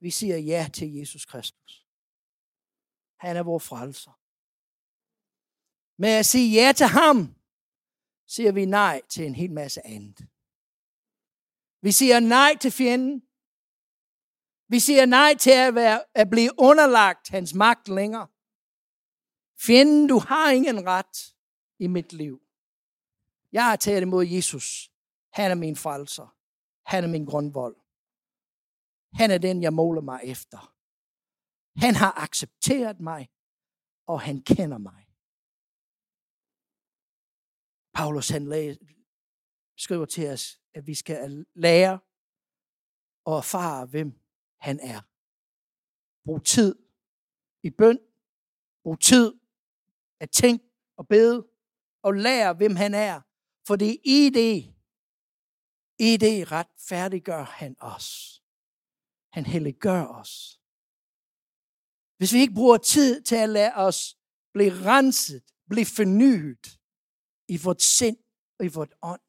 Vi 0.00 0.10
siger 0.10 0.38
ja 0.38 0.68
til 0.74 0.94
Jesus 0.94 1.24
Kristus. 1.24 1.86
Han 3.16 3.36
er 3.36 3.42
vores 3.42 3.68
frelser. 3.68 4.20
Med 5.98 6.08
at 6.08 6.26
sige 6.26 6.62
ja 6.62 6.72
til 6.72 6.86
ham, 6.86 7.34
siger 8.26 8.52
vi 8.52 8.64
nej 8.64 9.02
til 9.08 9.26
en 9.26 9.34
hel 9.34 9.52
masse 9.52 9.86
andet. 9.86 10.26
Vi 11.82 11.92
siger 11.92 12.20
nej 12.20 12.56
til 12.60 12.70
fjenden. 12.70 13.22
Vi 14.68 14.80
siger 14.80 15.06
nej 15.06 15.34
til 15.40 15.50
at, 15.50 15.74
være, 15.74 16.04
at 16.14 16.30
blive 16.30 16.50
underlagt 16.58 17.28
hans 17.28 17.54
magt 17.54 17.88
længere. 17.88 18.28
Fjenden, 19.60 20.06
du 20.06 20.18
har 20.18 20.50
ingen 20.50 20.86
ret 20.86 21.34
i 21.78 21.86
mit 21.86 22.12
liv. 22.12 22.40
Jeg 23.52 23.64
har 23.64 23.76
taget 23.76 24.02
imod 24.02 24.26
Jesus. 24.26 24.90
Han 25.32 25.50
er 25.50 25.54
min 25.54 25.76
frelser. 25.76 26.36
Han 26.86 27.04
er 27.04 27.08
min 27.08 27.24
grundvold. 27.24 27.76
Han 29.12 29.30
er 29.30 29.38
den, 29.38 29.62
jeg 29.62 29.72
måler 29.72 30.00
mig 30.00 30.20
efter. 30.24 30.74
Han 31.76 31.94
har 31.94 32.12
accepteret 32.22 33.00
mig, 33.00 33.28
og 34.06 34.20
han 34.20 34.42
kender 34.42 34.78
mig. 34.78 35.05
Paulus 37.96 38.28
han 38.28 38.76
skriver 39.76 40.04
til 40.04 40.28
os, 40.28 40.60
at 40.74 40.86
vi 40.86 40.94
skal 40.94 41.46
lære 41.54 41.98
og 43.24 43.36
erfare, 43.36 43.86
hvem 43.86 44.20
han 44.60 44.80
er. 44.80 45.00
Brug 46.24 46.44
tid 46.44 46.74
i 47.62 47.70
bøn. 47.70 47.98
Brug 48.82 49.00
tid 49.00 49.34
at 50.20 50.30
tænke 50.30 50.64
og 50.96 51.08
bede 51.08 51.46
og 52.02 52.14
lære, 52.14 52.54
hvem 52.54 52.76
han 52.76 52.94
er. 52.94 53.20
For 53.66 53.76
det 53.76 54.00
i 54.04 54.30
det, 54.34 54.74
i 55.98 56.16
det 56.16 56.52
retfærdiggør 56.52 57.42
han 57.42 57.76
os. 57.80 58.42
Han 59.32 59.46
helliggør 59.46 60.06
os. 60.06 60.60
Hvis 62.16 62.32
vi 62.32 62.38
ikke 62.38 62.54
bruger 62.54 62.76
tid 62.76 63.22
til 63.22 63.36
at 63.36 63.48
lade 63.48 63.72
os 63.74 64.18
blive 64.52 64.72
renset, 64.72 65.44
blive 65.68 65.86
fornyet 65.86 66.75
i 67.48 67.56
vort 67.64 67.82
sind 67.82 68.16
og 68.58 68.64
i 68.64 68.68
vort 68.68 68.94
ånd, 69.02 69.20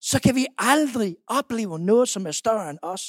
så 0.00 0.20
kan 0.22 0.34
vi 0.34 0.46
aldrig 0.58 1.16
opleve 1.26 1.78
noget, 1.78 2.08
som 2.08 2.26
er 2.26 2.32
større 2.32 2.70
end 2.70 2.78
os. 2.82 3.04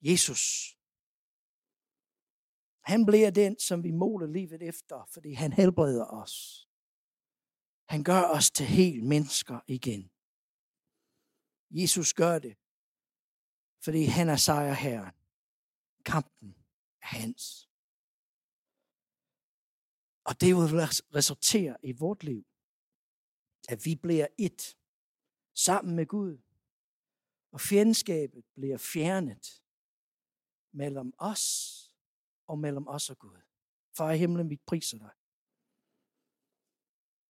Jesus. 0.00 0.76
Han 2.80 3.06
bliver 3.06 3.30
den, 3.30 3.58
som 3.58 3.84
vi 3.84 3.90
måler 3.90 4.26
livet 4.26 4.62
efter, 4.62 5.08
fordi 5.14 5.32
han 5.32 5.52
helbreder 5.52 6.06
os. 6.06 6.68
Han 7.88 8.04
gør 8.04 8.22
os 8.22 8.50
til 8.50 8.66
helt 8.66 9.04
mennesker 9.04 9.60
igen. 9.66 10.10
Jesus 11.70 12.14
gør 12.14 12.38
det, 12.38 12.56
fordi 13.84 14.04
han 14.04 14.28
er 14.28 14.36
sejrherren. 14.36 15.14
Kampen 16.04 16.54
er 17.02 17.06
hans. 17.06 17.71
Og 20.24 20.40
det 20.40 20.56
vil 20.56 20.64
resultere 21.14 21.76
i 21.82 21.92
vort 21.92 22.24
liv, 22.24 22.46
at 23.68 23.84
vi 23.84 23.94
bliver 23.94 24.26
et 24.38 24.76
sammen 25.54 25.96
med 25.96 26.06
Gud. 26.06 26.38
Og 27.52 27.60
fjendskabet 27.60 28.44
bliver 28.54 28.78
fjernet 28.78 29.62
mellem 30.72 31.12
os 31.18 31.44
og 32.46 32.58
mellem 32.58 32.88
os 32.88 33.10
og 33.10 33.18
Gud. 33.18 33.40
Far 33.96 34.12
i 34.12 34.18
himlen, 34.18 34.50
vi 34.50 34.56
priser 34.56 34.98
dig. 34.98 35.10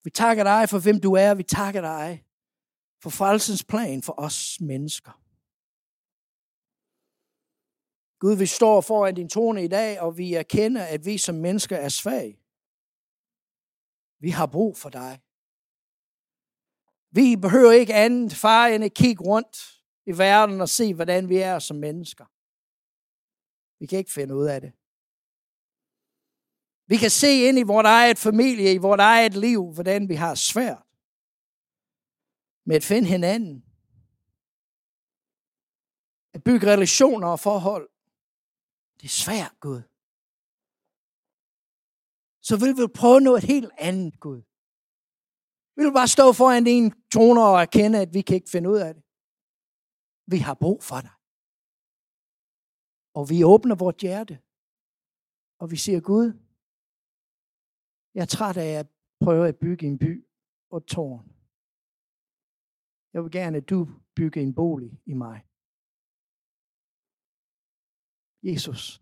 Vi 0.04 0.10
takker 0.10 0.44
dig 0.44 0.68
for, 0.68 0.78
hvem 0.78 1.00
du 1.00 1.12
er. 1.12 1.34
Vi 1.34 1.42
takker 1.42 1.80
dig 1.80 2.26
for 3.02 3.10
frelsens 3.10 3.64
plan 3.64 4.02
for 4.02 4.14
os 4.18 4.60
mennesker. 4.60 5.22
Gud, 8.18 8.36
vi 8.36 8.46
står 8.46 8.80
foran 8.80 9.14
din 9.14 9.28
trone 9.28 9.64
i 9.64 9.68
dag, 9.68 10.00
og 10.00 10.18
vi 10.18 10.34
erkender, 10.34 10.84
at 10.84 11.04
vi 11.04 11.18
som 11.18 11.34
mennesker 11.34 11.76
er 11.76 11.88
svage. 11.88 12.41
Vi 14.22 14.30
har 14.30 14.46
brug 14.46 14.76
for 14.76 14.90
dig. 14.90 15.14
Vi 17.10 17.36
behøver 17.36 17.72
ikke 17.72 17.94
andet, 17.94 18.32
far, 18.32 18.66
end 18.66 18.84
at 18.84 18.94
kigge 18.94 19.24
rundt 19.24 19.56
i 20.06 20.18
verden 20.18 20.60
og 20.60 20.68
se, 20.68 20.94
hvordan 20.94 21.28
vi 21.28 21.36
er 21.36 21.58
som 21.58 21.76
mennesker. 21.76 22.26
Vi 23.78 23.86
kan 23.86 23.98
ikke 23.98 24.12
finde 24.12 24.34
ud 24.34 24.46
af 24.54 24.60
det. 24.60 24.72
Vi 26.86 26.96
kan 26.96 27.10
se 27.10 27.32
ind 27.48 27.58
i 27.58 27.62
vores 27.62 27.86
eget 27.86 28.18
familie, 28.18 28.74
i 28.74 28.84
vores 28.86 29.00
eget 29.00 29.34
liv, 29.34 29.72
hvordan 29.72 30.08
vi 30.08 30.14
har 30.14 30.34
svært 30.34 30.86
med 32.66 32.76
at 32.76 32.84
finde 32.84 33.08
hinanden. 33.08 33.64
At 36.34 36.44
bygge 36.44 36.66
relationer 36.66 37.28
og 37.28 37.40
forhold. 37.40 37.88
Det 39.00 39.04
er 39.04 39.18
svært, 39.24 39.54
Gud. 39.60 39.82
Så 42.48 42.54
vil 42.62 42.72
vi 42.80 42.86
prøve 43.00 43.20
noget 43.20 43.42
helt 43.52 43.70
andet, 43.88 44.20
Gud. 44.20 44.40
Vi 45.76 45.80
vil 45.84 45.94
bare 46.00 46.14
stå 46.16 46.26
foran 46.32 46.64
din 46.64 46.84
toner 47.14 47.44
og 47.52 47.60
erkende, 47.66 47.98
at 48.04 48.14
vi 48.14 48.20
kan 48.22 48.36
ikke 48.36 48.50
finde 48.54 48.70
ud 48.70 48.80
af 48.86 48.94
det. 48.94 49.02
Vi 50.32 50.38
har 50.46 50.54
brug 50.64 50.82
for 50.82 51.00
dig. 51.06 51.14
Og 53.18 53.22
vi 53.30 53.44
åbner 53.52 53.76
vores 53.84 54.02
hjerte. 54.02 54.34
Og 55.60 55.70
vi 55.70 55.76
siger, 55.84 56.00
Gud, 56.00 56.26
jeg 58.14 58.22
er 58.22 58.32
træt 58.36 58.56
af 58.56 58.72
at 58.82 58.88
prøve 59.24 59.48
at 59.48 59.58
bygge 59.64 59.86
en 59.86 59.98
by 59.98 60.26
og 60.70 60.78
et 60.78 60.86
tårn. 60.86 61.24
Jeg 63.12 63.22
vil 63.22 63.30
gerne, 63.30 63.56
at 63.56 63.68
du 63.70 63.88
bygger 64.16 64.42
en 64.42 64.54
bolig 64.54 65.00
i 65.06 65.14
mig. 65.14 65.38
Jesus. 68.42 69.01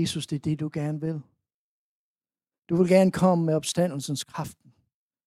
Jesus, 0.00 0.26
det 0.26 0.36
er 0.36 0.40
det, 0.40 0.60
du 0.60 0.70
gerne 0.72 1.00
vil. 1.00 1.20
Du 2.68 2.76
vil 2.76 2.88
gerne 2.88 3.12
komme 3.12 3.44
med 3.44 3.54
opstandelsens 3.54 4.24
kraften 4.24 4.74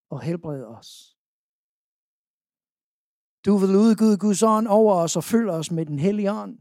og 0.10 0.22
helbrede 0.22 0.68
os. 0.68 1.18
Du 3.46 3.58
vil 3.58 3.76
udgyde 3.76 4.18
Guds 4.18 4.44
ånd 4.44 4.68
over 4.68 4.96
os 4.96 5.16
og 5.16 5.24
fylde 5.24 5.52
os 5.52 5.72
med 5.72 5.86
den 5.86 6.00
hellige 6.00 6.32
ånd. 6.32 6.58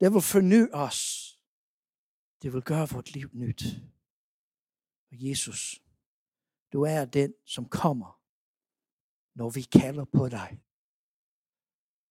Det 0.00 0.12
vil 0.14 0.20
forny 0.20 0.72
os. 0.72 1.30
Det 2.42 2.52
vil 2.52 2.62
gøre 2.62 2.88
vort 2.88 3.10
liv 3.12 3.30
nyt. 3.32 3.62
Og 5.10 5.28
Jesus, 5.28 5.82
du 6.72 6.82
er 6.82 7.04
den, 7.04 7.34
som 7.46 7.68
kommer, 7.68 8.20
når 9.34 9.50
vi 9.50 9.62
kalder 9.62 10.04
på 10.04 10.28
dig. 10.28 10.60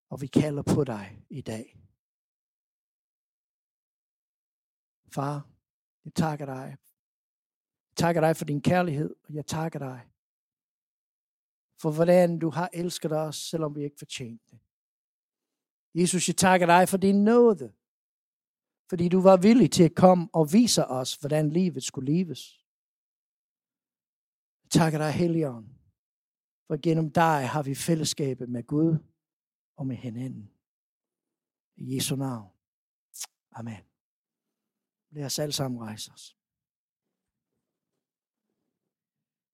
Og 0.09 0.21
vi 0.21 0.27
kalder 0.27 0.61
på 0.61 0.83
dig 0.83 1.25
i 1.29 1.41
dag. 1.41 1.79
Far, 5.13 5.47
jeg 6.05 6.13
takker 6.13 6.45
dig. 6.45 6.77
Jeg 7.89 7.95
takker 7.95 8.21
dig 8.21 8.37
for 8.37 8.45
din 8.45 8.61
kærlighed, 8.61 9.15
og 9.23 9.33
jeg 9.33 9.45
takker 9.45 9.79
dig 9.79 10.13
for 11.83 11.91
hvordan 11.91 12.39
du 12.39 12.49
har 12.49 12.69
elsket 12.73 13.11
os, 13.11 13.35
selvom 13.35 13.75
vi 13.75 13.83
ikke 13.83 13.97
fortjente 13.97 14.45
det. 14.51 14.59
Jesus, 16.01 16.27
jeg 16.27 16.35
takker 16.35 16.67
dig 16.67 16.89
for 16.89 16.97
din 16.97 17.23
nåde, 17.23 17.73
fordi 18.89 19.09
du 19.09 19.21
var 19.21 19.37
villig 19.37 19.71
til 19.71 19.83
at 19.83 19.95
komme 19.95 20.29
og 20.33 20.53
vise 20.53 20.85
os, 20.85 21.15
hvordan 21.15 21.49
livet 21.49 21.83
skulle 21.83 22.13
leves. 22.13 22.65
Jeg 24.63 24.69
takker 24.69 24.99
dig, 24.99 25.11
Helligånd, 25.11 25.67
for 26.67 26.81
gennem 26.81 27.11
dig 27.11 27.49
har 27.49 27.63
vi 27.63 27.75
fællesskabet 27.75 28.49
med 28.49 28.63
Gud 28.63 28.97
og 29.75 29.87
med 29.87 29.95
hinanden. 29.95 30.51
I 31.75 31.95
Jesu 31.95 32.15
navn. 32.15 32.51
Amen. 33.51 33.92
Lad 35.15 35.25
os 35.25 35.39
alle 35.39 35.53
sammen 35.53 35.81
rejse 35.81 36.11
os. 36.11 36.35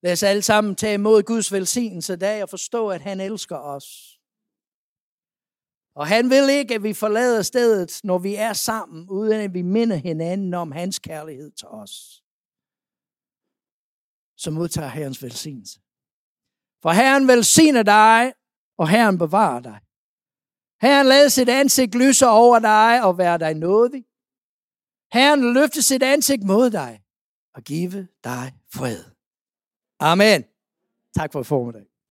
Lad 0.04 0.12
os 0.12 0.24
alle 0.24 0.42
sammen 0.42 0.76
tage 0.76 0.94
imod 0.94 1.24
Guds 1.24 1.52
velsignelse 1.52 2.14
i 2.14 2.18
dag 2.18 2.44
og 2.44 2.50
forstå, 2.50 2.90
at 2.90 3.02
han 3.02 3.20
elsker 3.20 3.58
os. 3.58 4.20
Og 5.96 6.08
han 6.08 6.30
vil 6.30 6.50
ikke, 6.50 6.76
at 6.76 6.84
vi 6.84 6.94
forlader 6.94 7.42
stedet, 7.42 8.00
når 8.04 8.18
vi 8.18 8.36
er 8.36 8.54
sammen, 8.54 9.10
uden 9.10 9.42
at 9.42 9.54
vi 9.54 9.62
minder 9.62 9.96
hinanden 9.96 10.54
om 10.54 10.72
hans 10.72 11.00
kærlighed 11.00 11.52
til 11.52 11.68
os. 11.68 12.24
Så 14.38 14.52
modtager 14.52 14.88
Herrens 14.88 15.24
velsignelse. 15.24 15.80
For 16.82 16.92
Herren 16.92 17.28
velsigner 17.28 17.84
dig, 17.84 18.34
og 18.78 18.90
Herren 18.90 19.18
bevarer 19.18 19.60
dig. 19.60 19.80
Herren 20.82 21.08
lader 21.08 21.30
sit 21.30 21.50
ansigt 21.50 21.96
lyse 21.96 22.28
over 22.28 22.60
dig 22.60 23.04
og 23.04 23.18
være 23.18 23.38
dig 23.38 23.54
nådig. 23.54 24.09
Herren 25.14 25.54
løfter 25.54 25.82
sit 25.82 26.04
ansigt 26.04 26.44
mod 26.44 26.70
dig 26.70 27.02
og 27.56 27.64
give 27.64 28.08
dig 28.24 28.54
fred. 28.74 29.04
Amen. 30.00 30.44
Tak 31.16 31.32
for 31.32 31.44
formiddag. 31.44 31.89